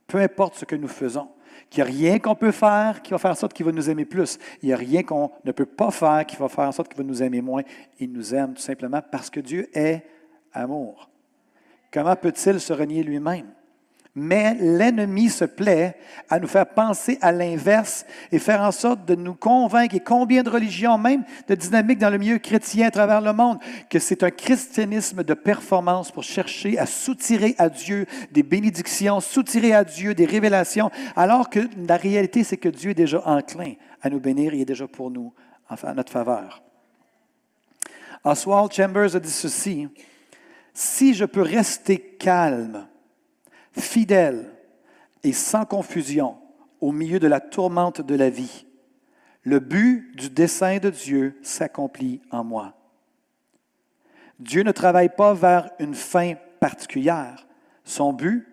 peu 0.07 0.19
importe 0.19 0.55
ce 0.55 0.65
que 0.65 0.75
nous 0.75 0.87
faisons, 0.87 1.27
qu'il 1.69 1.83
n'y 1.83 1.89
a 1.89 1.93
rien 1.93 2.19
qu'on 2.19 2.35
peut 2.35 2.51
faire 2.51 3.01
qui 3.01 3.11
va 3.11 3.17
faire 3.17 3.31
en 3.31 3.35
sorte 3.35 3.53
qu'il 3.53 3.65
va 3.65 3.71
nous 3.71 3.89
aimer 3.89 4.05
plus. 4.05 4.37
Il 4.61 4.67
n'y 4.67 4.73
a 4.73 4.77
rien 4.77 5.03
qu'on 5.03 5.31
ne 5.43 5.51
peut 5.51 5.65
pas 5.65 5.91
faire 5.91 6.25
qui 6.25 6.35
va 6.35 6.47
faire 6.49 6.67
en 6.67 6.71
sorte 6.71 6.89
qu'il 6.89 6.97
va 6.97 7.03
nous 7.03 7.23
aimer 7.23 7.41
moins. 7.41 7.63
Il 7.99 8.11
nous 8.11 8.33
aime 8.33 8.53
tout 8.53 8.61
simplement 8.61 9.01
parce 9.11 9.29
que 9.29 9.39
Dieu 9.39 9.67
est 9.73 10.03
amour. 10.55 11.09
Comment 11.91 12.15
peut-il 12.15 12.59
se 12.59 12.73
renier 12.73 13.03
lui-même? 13.03 13.47
Mais 14.17 14.53
l'ennemi 14.53 15.29
se 15.29 15.43
plaît 15.43 15.97
à 16.29 16.39
nous 16.39 16.47
faire 16.47 16.69
penser 16.69 17.17
à 17.21 17.33
l'inverse 17.33 18.05
et 18.31 18.39
faire 18.39 18.61
en 18.61 18.71
sorte 18.71 19.03
de 19.03 19.13
nous 19.13 19.33
convaincre, 19.33 19.93
et 19.93 19.99
combien 19.99 20.41
de 20.41 20.49
religions, 20.49 20.97
même 20.97 21.25
de 21.49 21.55
dynamiques 21.55 21.99
dans 21.99 22.09
le 22.09 22.17
milieu 22.17 22.37
chrétien 22.37 22.87
à 22.87 22.91
travers 22.91 23.19
le 23.19 23.33
monde, 23.33 23.59
que 23.89 23.99
c'est 23.99 24.23
un 24.23 24.31
christianisme 24.31 25.21
de 25.21 25.33
performance 25.33 26.11
pour 26.11 26.23
chercher 26.23 26.79
à 26.79 26.85
soutirer 26.85 27.55
à 27.57 27.67
Dieu 27.67 28.05
des 28.31 28.43
bénédictions, 28.43 29.19
soutirer 29.19 29.73
à 29.73 29.83
Dieu 29.83 30.15
des 30.15 30.25
révélations, 30.25 30.91
alors 31.17 31.49
que 31.49 31.67
la 31.85 31.97
réalité, 31.97 32.45
c'est 32.45 32.55
que 32.55 32.69
Dieu 32.69 32.91
est 32.91 32.95
déjà 32.95 33.21
enclin 33.25 33.73
à 34.01 34.09
nous 34.09 34.21
bénir, 34.21 34.53
il 34.53 34.61
est 34.61 34.65
déjà 34.65 34.87
pour 34.87 35.11
nous, 35.11 35.33
en 35.69 35.93
notre 35.93 36.13
faveur. 36.13 36.63
Oswald 38.23 38.71
Chambers 38.71 39.15
a 39.15 39.19
dit 39.19 39.29
ceci, 39.29 39.89
si 40.75 41.13
je 41.13 41.25
peux 41.25 41.41
rester 41.41 41.97
calme, 41.97 42.87
fidèle 43.71 44.51
et 45.23 45.33
sans 45.33 45.65
confusion 45.65 46.37
au 46.81 46.91
milieu 46.91 47.17
de 47.17 47.27
la 47.27 47.39
tourmente 47.39 48.01
de 48.01 48.13
la 48.13 48.29
vie, 48.29 48.67
le 49.43 49.59
but 49.59 50.15
du 50.15 50.29
dessein 50.29 50.77
de 50.79 50.89
Dieu 50.89 51.39
s'accomplit 51.41 52.21
en 52.29 52.43
moi. 52.43 52.73
Dieu 54.37 54.63
ne 54.63 54.71
travaille 54.73 55.09
pas 55.09 55.33
vers 55.33 55.71
une 55.79 55.95
fin 55.95 56.33
particulière. 56.59 57.47
Son 57.85 58.11
but 58.11 58.45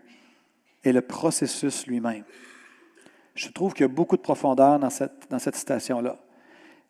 est 0.85 0.92
le 0.92 1.00
processus 1.00 1.87
lui-même. 1.87 2.24
Je 3.35 3.48
trouve 3.48 3.72
qu'il 3.72 3.82
y 3.82 3.85
a 3.85 3.88
beaucoup 3.88 4.16
de 4.16 4.22
profondeur 4.22 4.78
dans 4.78 4.90
cette, 4.90 5.28
dans 5.28 5.40
cette 5.40 5.56
citation-là. 5.56 6.18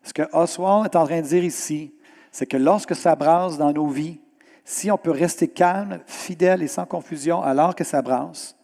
Ce 0.03 0.13
que 0.13 0.23
Oswald 0.33 0.85
est 0.85 0.95
en 0.95 1.05
train 1.05 1.21
de 1.21 1.27
dire 1.27 1.43
ici, 1.43 1.93
c'est 2.31 2.45
que 2.45 2.57
lorsque 2.57 2.95
ça 2.95 3.15
brasse 3.15 3.57
dans 3.57 3.71
nos 3.71 3.87
vies, 3.87 4.19
si 4.63 4.91
on 4.91 4.97
peut 4.97 5.11
rester 5.11 5.47
calme, 5.47 5.99
fidèle 6.05 6.63
et 6.63 6.67
sans 6.67 6.85
confusion 6.85 7.41
alors 7.41 7.75
que 7.75 7.83
ça 7.83 8.01
brasse, 8.01 8.55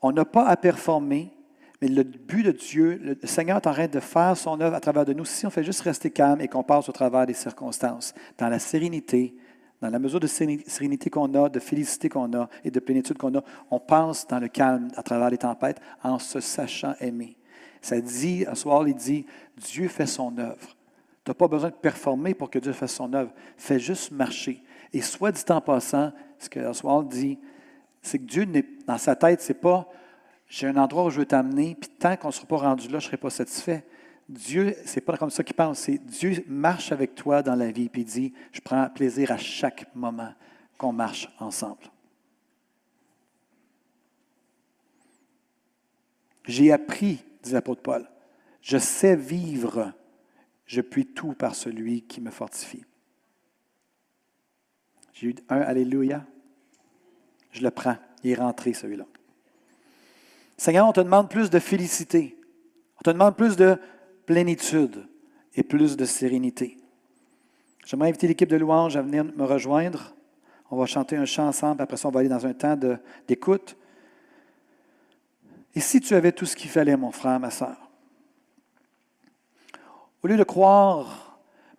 on 0.00 0.12
n'a 0.12 0.24
pas 0.24 0.46
à 0.46 0.56
performer, 0.56 1.32
mais 1.80 1.88
le 1.88 2.02
but 2.02 2.42
de 2.42 2.52
Dieu, 2.52 3.00
le 3.02 3.26
Seigneur 3.26 3.56
est 3.56 3.66
en 3.66 3.72
train 3.72 3.88
de 3.88 4.00
faire 4.00 4.36
son 4.36 4.60
œuvre 4.60 4.74
à 4.74 4.80
travers 4.80 5.04
de 5.04 5.12
nous. 5.12 5.24
Si 5.24 5.46
on 5.46 5.50
fait 5.50 5.64
juste 5.64 5.80
rester 5.80 6.10
calme 6.10 6.40
et 6.40 6.48
qu'on 6.48 6.62
passe 6.62 6.88
au 6.88 6.92
travers 6.92 7.26
des 7.26 7.34
circonstances, 7.34 8.14
dans 8.36 8.48
la 8.48 8.58
sérénité, 8.58 9.34
dans 9.80 9.90
la 9.90 9.98
mesure 9.98 10.20
de 10.20 10.26
sérénité 10.26 11.10
qu'on 11.10 11.32
a, 11.34 11.48
de 11.48 11.60
félicité 11.60 12.08
qu'on 12.08 12.32
a 12.32 12.48
et 12.64 12.70
de 12.70 12.80
plénitude 12.80 13.16
qu'on 13.16 13.36
a, 13.36 13.42
on 13.70 13.78
passe 13.78 14.26
dans 14.26 14.40
le 14.40 14.48
calme 14.48 14.88
à 14.96 15.02
travers 15.02 15.30
les 15.30 15.38
tempêtes 15.38 15.80
en 16.02 16.18
se 16.18 16.40
sachant 16.40 16.94
aimer. 17.00 17.36
Ça 17.80 18.00
dit, 18.00 18.44
un 18.48 18.56
soir, 18.56 18.86
il 18.88 18.94
dit, 18.94 19.24
Dieu 19.56 19.88
fait 19.88 20.06
son 20.06 20.36
œuvre. 20.38 20.76
Tu 21.24 21.30
n'as 21.30 21.34
pas 21.34 21.46
besoin 21.46 21.70
de 21.70 21.74
performer 21.74 22.34
pour 22.34 22.50
que 22.50 22.58
Dieu 22.58 22.72
fasse 22.72 22.94
son 22.94 23.12
œuvre. 23.12 23.32
Fais 23.56 23.78
juste 23.78 24.10
marcher. 24.10 24.62
Et 24.92 25.02
soit 25.02 25.32
dit 25.32 25.44
en 25.50 25.60
passant, 25.60 26.12
ce 26.38 26.48
que 26.48 26.60
Oswald 26.60 27.08
dit, 27.08 27.38
c'est 28.02 28.18
que 28.18 28.24
Dieu, 28.24 28.46
dans 28.86 28.98
sa 28.98 29.16
tête, 29.16 29.40
c'est 29.40 29.54
pas 29.54 29.88
j'ai 30.48 30.66
un 30.66 30.76
endroit 30.76 31.04
où 31.04 31.10
je 31.10 31.18
veux 31.18 31.26
t'amener, 31.26 31.76
puis 31.78 31.90
tant 31.90 32.16
qu'on 32.16 32.28
ne 32.28 32.32
sera 32.32 32.46
pas 32.46 32.56
rendu 32.56 32.88
là, 32.88 32.98
je 32.98 33.04
ne 33.04 33.08
serai 33.08 33.16
pas 33.18 33.30
satisfait. 33.30 33.84
Dieu, 34.28 34.74
c'est 34.84 35.00
pas 35.00 35.16
comme 35.16 35.30
ça 35.30 35.44
qu'il 35.44 35.56
pense. 35.56 35.80
C'est 35.80 35.98
Dieu 35.98 36.44
marche 36.48 36.92
avec 36.92 37.14
toi 37.14 37.42
dans 37.42 37.54
la 37.54 37.70
vie, 37.70 37.88
puis 37.88 38.04
dit 38.04 38.32
Je 38.52 38.60
prends 38.60 38.88
plaisir 38.88 39.30
à 39.30 39.38
chaque 39.38 39.94
moment 39.94 40.32
qu'on 40.76 40.92
marche 40.92 41.28
ensemble. 41.38 41.90
J'ai 46.44 46.72
appris, 46.72 47.22
dit 47.42 47.52
l'apôtre 47.52 47.82
Paul, 47.82 48.08
je 48.62 48.78
sais 48.78 49.16
vivre, 49.16 49.92
je 50.64 50.80
puis 50.80 51.06
tout 51.06 51.34
par 51.34 51.54
celui 51.54 52.02
qui 52.02 52.22
me 52.22 52.30
fortifie. 52.30 52.84
J'ai 55.20 55.28
eu 55.28 55.34
un 55.48 55.60
Alléluia. 55.60 56.24
Je 57.50 57.62
le 57.62 57.70
prends. 57.72 57.96
Il 58.22 58.30
est 58.30 58.34
rentré, 58.36 58.72
celui-là. 58.72 59.04
Seigneur, 60.56 60.86
on 60.86 60.92
te 60.92 61.00
demande 61.00 61.28
plus 61.28 61.50
de 61.50 61.58
félicité. 61.58 62.36
On 63.00 63.02
te 63.02 63.10
demande 63.10 63.36
plus 63.36 63.56
de 63.56 63.80
plénitude 64.26 65.08
et 65.54 65.64
plus 65.64 65.96
de 65.96 66.04
sérénité. 66.04 66.78
J'aimerais 67.84 68.10
inviter 68.10 68.28
l'équipe 68.28 68.48
de 68.48 68.56
louange 68.56 68.96
à 68.96 69.02
venir 69.02 69.24
me 69.24 69.44
rejoindre. 69.44 70.14
On 70.70 70.76
va 70.76 70.86
chanter 70.86 71.16
un 71.16 71.24
chant 71.24 71.48
ensemble, 71.48 71.82
après 71.82 71.96
ça, 71.96 72.08
on 72.08 72.10
va 72.10 72.20
aller 72.20 72.28
dans 72.28 72.46
un 72.46 72.52
temps 72.52 72.78
d'écoute. 73.26 73.76
Et 75.74 75.80
si 75.80 76.00
tu 76.00 76.14
avais 76.14 76.32
tout 76.32 76.46
ce 76.46 76.54
qu'il 76.54 76.70
fallait, 76.70 76.96
mon 76.96 77.10
frère, 77.10 77.40
ma 77.40 77.50
soeur, 77.50 77.76
au 80.22 80.28
lieu 80.28 80.36
de 80.36 80.44
croire 80.44 81.27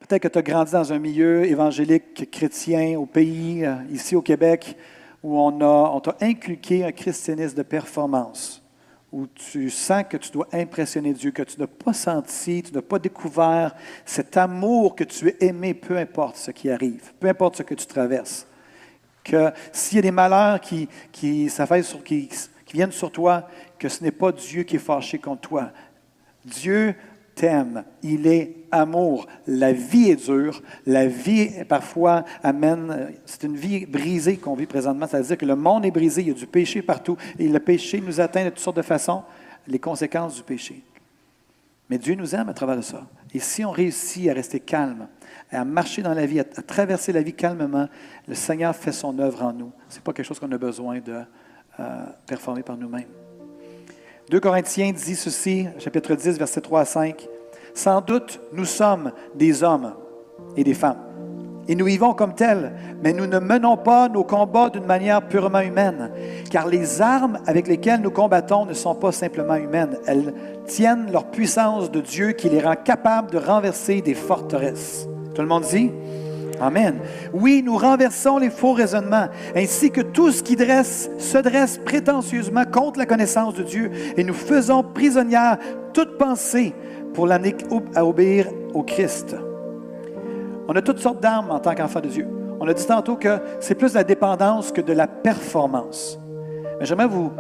Peut-être 0.10 0.24
que 0.24 0.28
tu 0.28 0.40
as 0.40 0.42
grandi 0.42 0.72
dans 0.72 0.92
un 0.92 0.98
milieu 0.98 1.46
évangélique 1.46 2.32
chrétien 2.32 2.98
au 2.98 3.06
pays, 3.06 3.64
euh, 3.64 3.76
ici 3.92 4.16
au 4.16 4.24
Québec, 4.24 4.76
où 5.22 5.40
on, 5.40 5.62
on 5.62 6.00
t'a 6.00 6.18
inculqué 6.20 6.84
un 6.84 6.92
christianisme 6.92 7.56
de 7.56 7.62
performance, 7.62 8.60
où 9.12 9.28
tu 9.28 9.70
sens 9.70 10.04
que 10.10 10.18
tu 10.18 10.32
dois 10.32 10.48
impressionner 10.52 11.14
Dieu, 11.14 11.30
que 11.30 11.44
tu 11.44 11.60
n'as 11.60 11.68
pas 11.68 11.94
senti, 11.94 12.64
tu 12.64 12.74
n'as 12.74 12.82
pas 12.82 12.98
découvert 12.98 13.76
cet 14.04 14.36
amour 14.36 14.96
que 14.96 15.04
tu 15.04 15.28
es 15.28 15.36
aimé, 15.42 15.76
peu 15.76 15.96
importe 15.96 16.38
ce 16.38 16.50
qui 16.50 16.72
arrive, 16.72 17.14
peu 17.20 17.28
importe 17.28 17.58
ce 17.58 17.62
que 17.62 17.76
tu 17.76 17.86
traverses. 17.86 18.48
Que 19.24 19.52
s'il 19.72 19.98
y 19.98 20.00
a 20.00 20.02
des 20.02 20.10
malheurs 20.10 20.60
qui, 20.60 20.90
qui, 21.12 21.52
sur, 21.52 22.04
qui 22.04 22.28
viennent 22.74 22.92
sur 22.92 23.12
toi, 23.12 23.48
que 23.78 23.88
ce 23.88 24.04
n'est 24.04 24.10
pas 24.10 24.32
Dieu 24.32 24.64
qui 24.64 24.78
est 24.78 24.80
fâché 24.80 25.20
contre 25.20 25.42
toi. 25.42 25.72
Dieu 26.46 26.96
Il 28.04 28.28
est 28.28 28.56
amour. 28.72 29.28
La 29.48 29.72
vie 29.74 30.10
est 30.10 30.28
dure. 30.28 30.62
La 30.86 31.08
vie, 31.08 31.50
parfois, 31.68 32.26
amène. 32.44 33.14
C'est 33.26 33.44
une 33.44 33.56
vie 33.56 33.86
brisée 33.86 34.38
qu'on 34.38 34.56
vit 34.56 34.66
présentement. 34.66 35.08
C'est-à-dire 35.08 35.38
que 35.38 35.46
le 35.46 35.56
monde 35.56 35.86
est 35.86 35.92
brisé. 35.92 36.22
Il 36.22 36.28
y 36.30 36.32
a 36.32 36.34
du 36.34 36.48
péché 36.48 36.82
partout. 36.82 37.18
Et 37.38 37.48
le 37.48 37.60
péché 37.60 38.02
nous 38.02 38.20
atteint 38.20 38.46
de 38.46 38.50
toutes 38.50 38.60
sortes 38.60 38.78
de 38.78 38.82
façons. 38.82 39.24
Les 39.68 39.80
conséquences 39.80 40.36
du 40.36 40.44
péché. 40.44 40.84
Mais 41.90 41.98
Dieu 41.98 42.16
nous 42.16 42.36
aime 42.36 42.50
à 42.50 42.54
travers 42.54 42.84
ça. 42.84 43.08
Et 43.34 43.40
si 43.40 43.66
on 43.66 43.72
réussit 43.72 44.30
à 44.30 44.34
rester 44.34 44.60
calme, 44.60 45.08
à 45.52 45.66
marcher 45.66 46.02
dans 46.02 46.14
la 46.14 46.26
vie, 46.26 46.40
à, 46.40 46.44
traverser 46.44 47.12
la 47.12 47.22
vie 47.22 47.34
calmement, 47.34 47.88
le 48.28 48.36
Seigneur 48.36 48.76
fait 48.76 48.92
son 48.92 49.18
œuvre 49.20 49.44
en 49.44 49.54
nous. 49.54 49.72
Ce 49.88 49.96
n'est 49.96 50.02
pas 50.02 50.14
quelque 50.14 50.26
chose 50.26 50.40
qu'on 50.40 50.52
a 50.52 50.58
besoin 50.58 51.00
de 51.00 51.22
euh, 51.80 52.06
performer 52.28 52.64
par 52.64 52.78
nous-mêmes. 52.78 53.19
2 54.30 54.40
Corinthiens 54.40 54.92
dit 54.92 55.16
ceci, 55.16 55.66
chapitre 55.80 56.14
10, 56.14 56.38
versets 56.38 56.62
3 56.62 56.82
à 56.82 56.86
5. 56.86 57.28
Sans 57.74 58.00
doute, 58.00 58.40
nous 58.54 58.66
sommes 58.66 59.12
des 59.34 59.64
hommes 59.64 59.94
et 60.56 60.64
des 60.64 60.76
femmes. 60.76 61.00
Et 61.68 61.74
nous 61.74 61.86
vivons 61.86 62.14
comme 62.14 62.36
tels, 62.36 62.74
mais 63.02 63.12
nous 63.12 63.26
ne 63.26 63.40
menons 63.40 63.76
pas 63.76 64.08
nos 64.08 64.24
combats 64.24 64.70
d'une 64.70 64.86
manière 64.86 65.28
purement 65.28 65.62
humaine, 65.62 66.12
car 66.52 66.68
les 66.68 67.02
armes 67.02 67.40
avec 67.48 67.68
lesquelles 67.68 68.02
nous 68.02 68.12
combattons 68.12 68.66
ne 68.66 68.74
sont 68.74 68.94
pas 68.94 69.12
simplement 69.12 69.56
humaines. 69.56 69.98
Elles 70.06 70.34
tiennent 70.68 71.12
leur 71.12 71.26
puissance 71.32 71.90
de 71.90 72.00
Dieu 72.00 72.34
qui 72.34 72.50
les 72.50 72.62
rend 72.62 72.76
capables 72.76 73.32
de 73.32 73.40
renverser 73.40 74.02
des 74.02 74.14
forteresses. 74.14 75.08
Tout 75.34 75.42
le 75.42 75.48
monde 75.48 75.64
dit? 75.64 75.92
Amen. 76.62 77.00
Oui, 77.34 77.62
nous 77.64 77.78
renversons 77.78 78.38
les 78.38 78.50
faux 78.50 78.74
raisonnements, 78.74 79.28
ainsi 79.56 79.92
que 79.92 80.02
tout 80.02 80.32
ce 80.32 80.44
qui 80.44 80.56
dresse, 80.56 81.10
se 81.18 81.38
dresse 81.38 81.78
prétentieusement 81.78 82.66
contre 82.66 83.00
la 83.00 83.06
connaissance 83.06 83.54
de 83.54 83.64
Dieu, 83.64 83.92
et 84.18 84.24
nous 84.24 84.34
faisons 84.34 84.84
prisonnière 84.84 85.58
toute 85.94 86.18
pensée 86.18 86.74
pour 87.14 87.28
l'amener 87.28 87.56
à 87.96 88.06
obéir 88.06 88.48
au 88.74 88.84
Christ. 88.84 89.36
On 90.68 90.76
a 90.76 90.82
toutes 90.82 91.00
sortes 91.00 91.22
d'armes 91.22 91.50
en 91.50 91.60
tant 91.60 91.74
qu'enfant 91.74 92.02
de 92.02 92.10
Dieu. 92.10 92.28
On 92.60 92.68
a 92.68 92.74
dit 92.74 92.86
tantôt 92.86 93.16
que 93.16 93.40
c'est 93.60 93.76
plus 93.76 93.94
la 93.94 94.04
dépendance 94.04 94.72
que 94.72 94.82
de 94.82 94.94
la 94.94 95.08
performance. 95.08 96.20
Mais 96.80 96.86
j'aimerais 96.86 97.08
vous, 97.08 97.32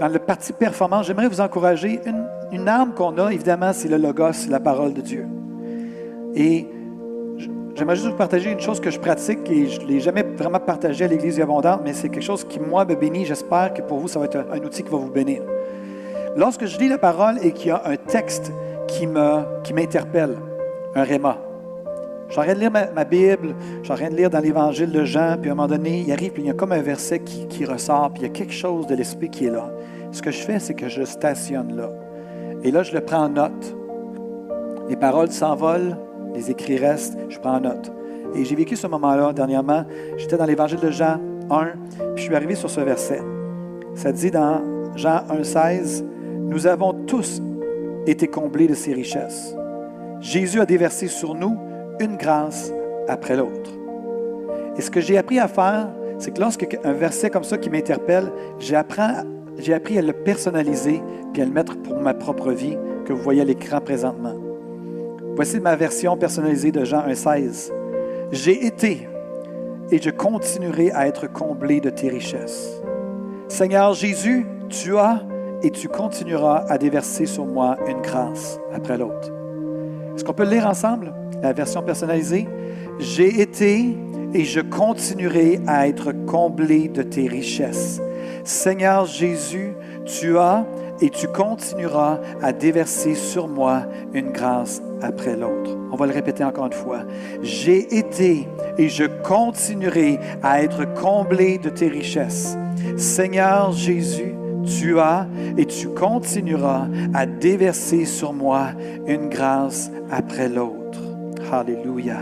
dans 0.00 0.08
le 0.08 0.18
parti 0.18 0.52
performance, 0.52 1.06
j'aimerais 1.06 1.28
vous 1.28 1.40
encourager. 1.40 2.00
Une, 2.06 2.24
une 2.52 2.68
arme 2.68 2.94
qu'on 2.94 3.18
a, 3.18 3.32
évidemment, 3.32 3.72
c'est 3.72 3.88
le 3.88 3.96
logos, 3.96 4.48
la 4.48 4.60
parole 4.60 4.94
de 4.94 5.00
Dieu. 5.00 5.26
Et 6.34 6.66
J'aimerais 7.76 7.96
juste 7.96 8.08
vous 8.08 8.16
partager 8.16 8.50
une 8.50 8.60
chose 8.60 8.80
que 8.80 8.90
je 8.90 8.98
pratique 8.98 9.50
et 9.50 9.66
je 9.66 9.82
ne 9.82 9.86
l'ai 9.86 10.00
jamais 10.00 10.22
vraiment 10.22 10.58
partagé 10.58 11.04
à 11.04 11.08
l'Église 11.08 11.38
abondante, 11.38 11.82
mais 11.84 11.92
c'est 11.92 12.08
quelque 12.08 12.24
chose 12.24 12.42
qui, 12.42 12.58
moi, 12.58 12.86
me 12.86 12.94
bénit. 12.94 13.26
J'espère 13.26 13.74
que 13.74 13.82
pour 13.82 13.98
vous, 13.98 14.08
ça 14.08 14.18
va 14.18 14.24
être 14.24 14.46
un, 14.50 14.58
outil 14.64 14.82
qui 14.82 14.88
va 14.88 14.96
vous 14.96 15.10
bénir. 15.10 15.42
Lorsque 16.38 16.64
je 16.64 16.78
lis 16.78 16.88
la 16.88 16.96
parole 16.96 17.36
et 17.42 17.52
qu'il 17.52 17.68
y 17.68 17.70
a 17.70 17.82
un 17.84 17.96
texte 17.96 18.50
qui 18.88 19.06
m'interpelle, 19.06 20.36
qui 20.94 20.98
un 20.98 21.02
réma, 21.02 21.36
je 22.28 22.32
suis 22.32 22.40
en 22.40 22.44
train 22.44 22.54
de 22.54 22.60
lire 22.60 22.70
ma, 22.70 23.04
Bible, 23.04 23.54
je 23.80 23.84
suis 23.84 23.92
en 23.92 23.96
train 23.96 24.08
de 24.08 24.16
lire 24.16 24.30
dans 24.30 24.40
l'Évangile 24.40 24.90
de 24.90 25.04
Jean, 25.04 25.36
puis 25.38 25.50
à 25.50 25.52
un 25.52 25.56
moment 25.56 25.68
donné, 25.68 26.02
il 26.06 26.10
arrive, 26.10 26.32
puis 26.32 26.44
il 26.44 26.46
y 26.46 26.50
a 26.50 26.54
comme 26.54 26.72
un 26.72 26.80
verset 26.80 27.18
qui, 27.18 27.46
qui 27.46 27.66
ressort, 27.66 28.10
puis 28.10 28.22
il 28.22 28.26
y 28.26 28.30
a 28.30 28.32
quelque 28.32 28.54
chose 28.54 28.86
de 28.86 28.94
l'Esprit 28.94 29.28
qui 29.28 29.46
est 29.46 29.50
là. 29.50 29.70
Ce 30.12 30.22
que 30.22 30.30
je 30.30 30.40
fais, 30.40 30.58
c'est 30.58 30.74
que 30.74 30.88
je 30.88 31.04
stationne 31.04 31.76
là. 31.76 31.90
Et 32.64 32.70
là, 32.70 32.82
je 32.82 32.94
le 32.94 33.02
prends 33.02 33.24
en 33.24 33.28
note. 33.28 33.76
Les 34.88 34.96
paroles 34.96 35.30
s'envolent, 35.30 35.96
les 36.36 36.50
écrits 36.50 36.76
restent, 36.76 37.16
je 37.28 37.38
prends 37.38 37.58
note. 37.60 37.90
Et 38.34 38.44
j'ai 38.44 38.54
vécu 38.54 38.76
ce 38.76 38.86
moment-là 38.86 39.32
dernièrement. 39.32 39.84
J'étais 40.18 40.36
dans 40.36 40.44
l'évangile 40.44 40.80
de 40.80 40.90
Jean 40.90 41.18
1, 41.50 41.64
puis 41.64 42.16
je 42.16 42.22
suis 42.22 42.34
arrivé 42.34 42.54
sur 42.54 42.68
ce 42.68 42.80
verset. 42.80 43.22
Ça 43.94 44.12
dit 44.12 44.30
dans 44.30 44.60
Jean 44.94 45.22
1,16 45.30 46.04
nous 46.38 46.66
avons 46.66 46.92
tous 46.92 47.42
été 48.06 48.28
comblés 48.28 48.68
de 48.68 48.74
ses 48.74 48.92
richesses. 48.92 49.56
Jésus 50.20 50.60
a 50.60 50.66
déversé 50.66 51.08
sur 51.08 51.34
nous 51.34 51.56
une 51.98 52.16
grâce 52.16 52.72
après 53.08 53.36
l'autre. 53.36 53.70
Et 54.76 54.82
ce 54.82 54.90
que 54.90 55.00
j'ai 55.00 55.18
appris 55.18 55.38
à 55.38 55.48
faire, 55.48 55.88
c'est 56.18 56.32
que 56.32 56.40
lorsque 56.40 56.78
un 56.84 56.92
verset 56.92 57.30
comme 57.30 57.44
ça 57.44 57.58
qui 57.58 57.68
m'interpelle, 57.68 58.30
j'ai 58.58 58.76
appris, 58.76 59.98
à 59.98 60.02
le 60.02 60.12
personnaliser 60.12 61.02
puis 61.32 61.42
à 61.42 61.46
le 61.46 61.50
mettre 61.50 61.76
pour 61.82 61.98
ma 61.98 62.14
propre 62.14 62.52
vie 62.52 62.76
que 63.06 63.12
vous 63.12 63.22
voyez 63.22 63.40
à 63.40 63.44
l'écran 63.44 63.80
présentement. 63.80 64.45
Voici 65.36 65.60
ma 65.60 65.76
version 65.76 66.16
personnalisée 66.16 66.72
de 66.72 66.82
Jean 66.86 67.06
1,16. 67.06 67.70
J'ai 68.32 68.64
été 68.64 69.06
et 69.90 70.00
je 70.00 70.08
continuerai 70.08 70.90
à 70.92 71.06
être 71.06 71.30
comblé 71.30 71.78
de 71.82 71.90
tes 71.90 72.08
richesses. 72.08 72.80
Seigneur 73.46 73.92
Jésus, 73.92 74.46
tu 74.70 74.96
as 74.96 75.20
et 75.62 75.70
tu 75.70 75.88
continueras 75.88 76.64
à 76.70 76.78
déverser 76.78 77.26
sur 77.26 77.44
moi 77.44 77.76
une 77.86 78.00
grâce 78.00 78.58
après 78.74 78.96
l'autre. 78.96 79.30
Est-ce 80.14 80.24
qu'on 80.24 80.32
peut 80.32 80.44
le 80.44 80.52
lire 80.52 80.66
ensemble, 80.66 81.12
la 81.42 81.52
version 81.52 81.82
personnalisée? 81.82 82.48
J'ai 82.98 83.42
été 83.42 83.94
et 84.32 84.44
je 84.44 84.60
continuerai 84.60 85.60
à 85.66 85.86
être 85.86 86.12
comblé 86.12 86.88
de 86.88 87.02
tes 87.02 87.28
richesses. 87.28 88.00
Seigneur 88.42 89.04
Jésus, 89.04 89.74
tu 90.06 90.38
as 90.38 90.64
et 91.00 91.10
tu 91.10 91.28
continueras 91.28 92.18
à 92.42 92.52
déverser 92.52 93.14
sur 93.14 93.48
moi 93.48 93.82
une 94.12 94.32
grâce 94.32 94.82
après 95.02 95.36
l'autre. 95.36 95.76
On 95.92 95.96
va 95.96 96.06
le 96.06 96.12
répéter 96.12 96.44
encore 96.44 96.66
une 96.66 96.72
fois. 96.72 97.00
J'ai 97.42 97.96
été 97.96 98.48
et 98.78 98.88
je 98.88 99.04
continuerai 99.04 100.18
à 100.42 100.62
être 100.62 100.92
comblé 100.94 101.58
de 101.58 101.70
tes 101.70 101.88
richesses. 101.88 102.56
Seigneur 102.96 103.72
Jésus, 103.72 104.34
tu 104.64 104.98
as 104.98 105.26
et 105.56 105.66
tu 105.66 105.88
continueras 105.88 106.88
à 107.14 107.26
déverser 107.26 108.04
sur 108.04 108.32
moi 108.32 108.68
une 109.06 109.28
grâce 109.28 109.90
après 110.10 110.48
l'autre. 110.48 111.00
Alléluia. 111.52 112.18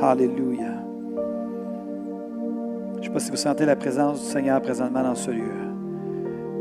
Alléluia. 0.00 0.74
Je 2.94 2.98
ne 2.98 3.04
sais 3.04 3.10
pas 3.10 3.20
si 3.20 3.30
vous 3.30 3.36
sentez 3.36 3.64
la 3.64 3.76
présence 3.76 4.20
du 4.20 4.26
Seigneur 4.26 4.60
présentement 4.60 5.02
dans 5.02 5.14
ce 5.14 5.30
lieu. 5.30 5.67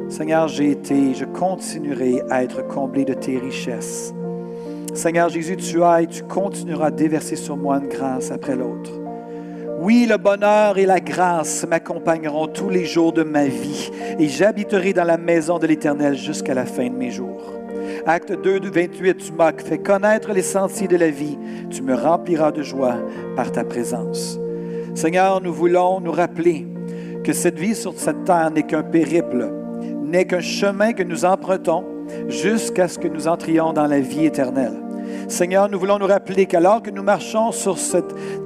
Seigneur, 0.09 0.47
j'ai 0.47 0.71
été, 0.71 1.13
je 1.13 1.25
continuerai 1.25 2.21
à 2.29 2.43
être 2.43 2.65
comblé 2.65 3.03
de 3.03 3.13
tes 3.13 3.37
richesses. 3.37 4.13
Seigneur 4.93 5.29
Jésus, 5.29 5.57
tu 5.57 5.83
as 5.83 6.01
et 6.01 6.07
tu 6.07 6.23
continueras 6.23 6.87
à 6.87 6.91
déverser 6.91 7.35
sur 7.35 7.57
moi 7.57 7.77
une 7.77 7.89
grâce 7.89 8.31
après 8.31 8.55
l'autre. 8.55 8.91
Oui, 9.79 10.07
le 10.09 10.17
bonheur 10.17 10.77
et 10.77 10.85
la 10.85 10.99
grâce 10.99 11.67
m'accompagneront 11.69 12.47
tous 12.47 12.69
les 12.69 12.85
jours 12.85 13.13
de 13.13 13.23
ma 13.23 13.45
vie 13.45 13.91
et 14.17 14.27
j'habiterai 14.27 14.93
dans 14.93 15.03
la 15.03 15.17
maison 15.17 15.59
de 15.59 15.67
l'Éternel 15.67 16.15
jusqu'à 16.15 16.55
la 16.55 16.65
fin 16.65 16.87
de 16.89 16.95
mes 16.95 17.11
jours. 17.11 17.53
Acte 18.05 18.31
2, 18.31 18.59
28, 18.61 19.17
tu 19.17 19.33
m'as 19.33 19.51
fait 19.51 19.77
connaître 19.77 20.31
les 20.31 20.41
sentiers 20.41 20.87
de 20.87 20.97
la 20.97 21.09
vie. 21.09 21.37
Tu 21.69 21.83
me 21.83 21.93
rempliras 21.93 22.51
de 22.51 22.63
joie 22.63 22.95
par 23.35 23.51
ta 23.51 23.63
présence. 23.63 24.39
Seigneur, 24.95 25.41
nous 25.41 25.53
voulons 25.53 25.99
nous 25.99 26.11
rappeler 26.11 26.65
que 27.23 27.33
cette 27.33 27.59
vie 27.59 27.75
sur 27.75 27.93
cette 27.97 28.23
terre 28.23 28.49
n'est 28.51 28.63
qu'un 28.63 28.83
périple, 28.83 29.51
n'est 30.07 30.25
qu'un 30.25 30.41
chemin 30.41 30.93
que 30.93 31.03
nous 31.03 31.25
empruntons 31.25 31.85
jusqu'à 32.29 32.87
ce 32.87 32.97
que 32.97 33.07
nous 33.07 33.27
entrions 33.27 33.73
dans 33.73 33.87
la 33.87 33.99
vie 33.99 34.25
éternelle. 34.25 34.86
Seigneur, 35.27 35.69
nous 35.69 35.79
voulons 35.79 35.99
nous 35.99 36.07
rappeler 36.07 36.45
qu'alors 36.45 36.81
que 36.81 36.91
nous 36.91 37.03
marchons 37.03 37.51
sur 37.51 37.77
ce 37.77 37.97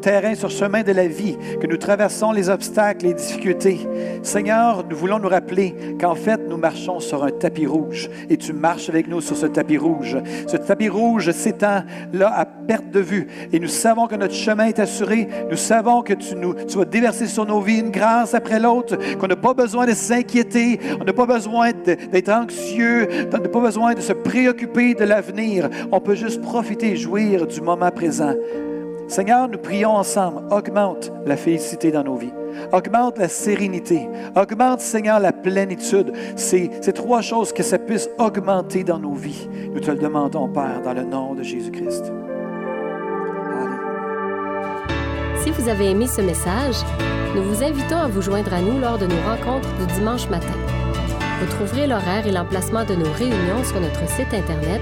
terrain, 0.02 0.36
sur 0.36 0.52
ce 0.52 0.60
chemin 0.60 0.84
de 0.84 0.92
la 0.92 1.08
vie, 1.08 1.38
que 1.60 1.68
nous 1.68 1.78
traversons 1.78 2.32
les 2.32 2.50
obstacles, 2.50 3.06
les 3.06 3.14
difficultés, 3.14 3.80
Seigneur, 4.24 4.84
nous 4.90 4.96
voulons 4.96 5.20
nous 5.20 5.30
rappeler 5.30 5.76
qu'en 6.00 6.16
fait, 6.16 6.40
nous 6.48 6.58
marchons 6.58 7.00
sur 7.00 7.24
un 7.24 7.32
tapis 7.32 7.66
rouge 7.66 8.10
et 8.30 8.38
tu 8.38 8.54
marches 8.54 8.90
avec 8.90 9.08
nous 9.08 9.22
sur 9.22 9.36
ce 9.36 9.46
tapis 9.46 9.78
rouge. 9.78 10.18
Ce 10.48 10.58
tapis 10.58 10.90
rouge 10.90 11.32
s'étend 11.32 11.84
là 12.14 12.32
à 12.36 12.46
perte 12.46 12.90
de 12.92 13.00
vue 13.00 13.28
et 13.52 13.60
nous 13.60 13.68
savons 13.68 14.08
que 14.08 14.16
notre 14.16 14.34
chemin 14.34 14.66
est 14.66 14.80
assuré. 14.80 15.28
Nous 15.50 15.58
savons 15.58 16.02
que 16.02 16.14
tu, 16.14 16.36
nous, 16.36 16.54
tu 16.54 16.78
vas 16.78 16.86
déverser 16.86 17.28
sur 17.28 17.46
nos 17.46 17.62
vies 17.62 17.80
une 17.80 17.92
grâce 17.92 18.34
après 18.34 18.60
l'autre, 18.60 18.98
qu'on 19.18 19.28
n'a 19.28 19.36
pas 19.36 19.54
besoin 19.54 19.86
de 19.86 19.94
s'inquiéter, 19.94 20.80
on 21.00 21.04
n'a 21.04 21.14
pas 21.14 21.26
besoin 21.26 21.72
d'être 21.72 22.30
anxieux, 22.30 23.08
on 23.34 23.38
n'a 23.38 23.50
pas 23.50 23.62
besoin 23.62 23.94
de 23.94 24.02
se 24.02 24.14
préoccuper 24.14 24.94
de 24.94 25.04
l'avenir. 25.04 25.70
On 25.92 26.00
peut 26.00 26.16
juste 26.16 26.42
profiter 26.52 26.88
profiter 26.88 26.96
jouir 26.98 27.48
du 27.48 27.62
moment 27.62 27.92
présent. 27.92 28.34
Seigneur, 29.08 29.48
nous 29.48 29.58
prions 29.58 29.92
ensemble. 29.92 30.42
Augmente 30.52 31.10
la 31.26 31.38
félicité 31.38 31.92
dans 31.92 32.04
nos 32.04 32.18
vies. 32.18 32.34
Augmente 32.74 33.18
la 33.18 33.30
sérénité. 33.30 34.10
Augmente, 34.36 34.82
Seigneur, 34.82 35.22
la 35.22 35.32
plénitude. 35.32 36.12
C'est 36.36 36.70
ces 36.82 36.92
trois 36.92 37.22
choses 37.22 37.54
que 37.54 37.64
ça 37.64 37.80
puisse 37.80 38.10
augmenter 38.18 38.84
dans 38.84 39.00
nos 39.00 39.14
vies. 39.14 39.48
Nous 39.74 39.80
te 39.80 39.92
le 39.92 39.98
demandons, 39.98 40.50
Père, 40.50 40.82
dans 40.84 40.94
le 40.94 41.04
nom 41.04 41.36
de 41.36 41.44
Jésus-Christ. 41.44 42.12
Si 45.44 45.52
vous 45.52 45.70
avez 45.70 45.92
aimé 45.92 46.06
ce 46.06 46.20
message, 46.20 46.76
nous 47.34 47.44
vous 47.44 47.64
invitons 47.64 47.98
à 47.98 48.08
vous 48.10 48.22
joindre 48.22 48.54
à 48.54 48.60
nous 48.60 48.78
lors 48.78 48.98
de 48.98 49.06
nos 49.06 49.22
rencontres 49.26 49.70
du 49.78 49.94
dimanche 49.94 50.30
matin. 50.30 50.60
Vous 51.40 51.48
trouverez 51.48 51.88
l'horaire 51.88 52.28
et 52.28 52.32
l'emplacement 52.32 52.84
de 52.84 52.96
nos 52.96 53.12
réunions 53.14 53.64
sur 53.64 53.80
notre 53.80 54.08
site 54.10 54.34
Internet 54.34 54.82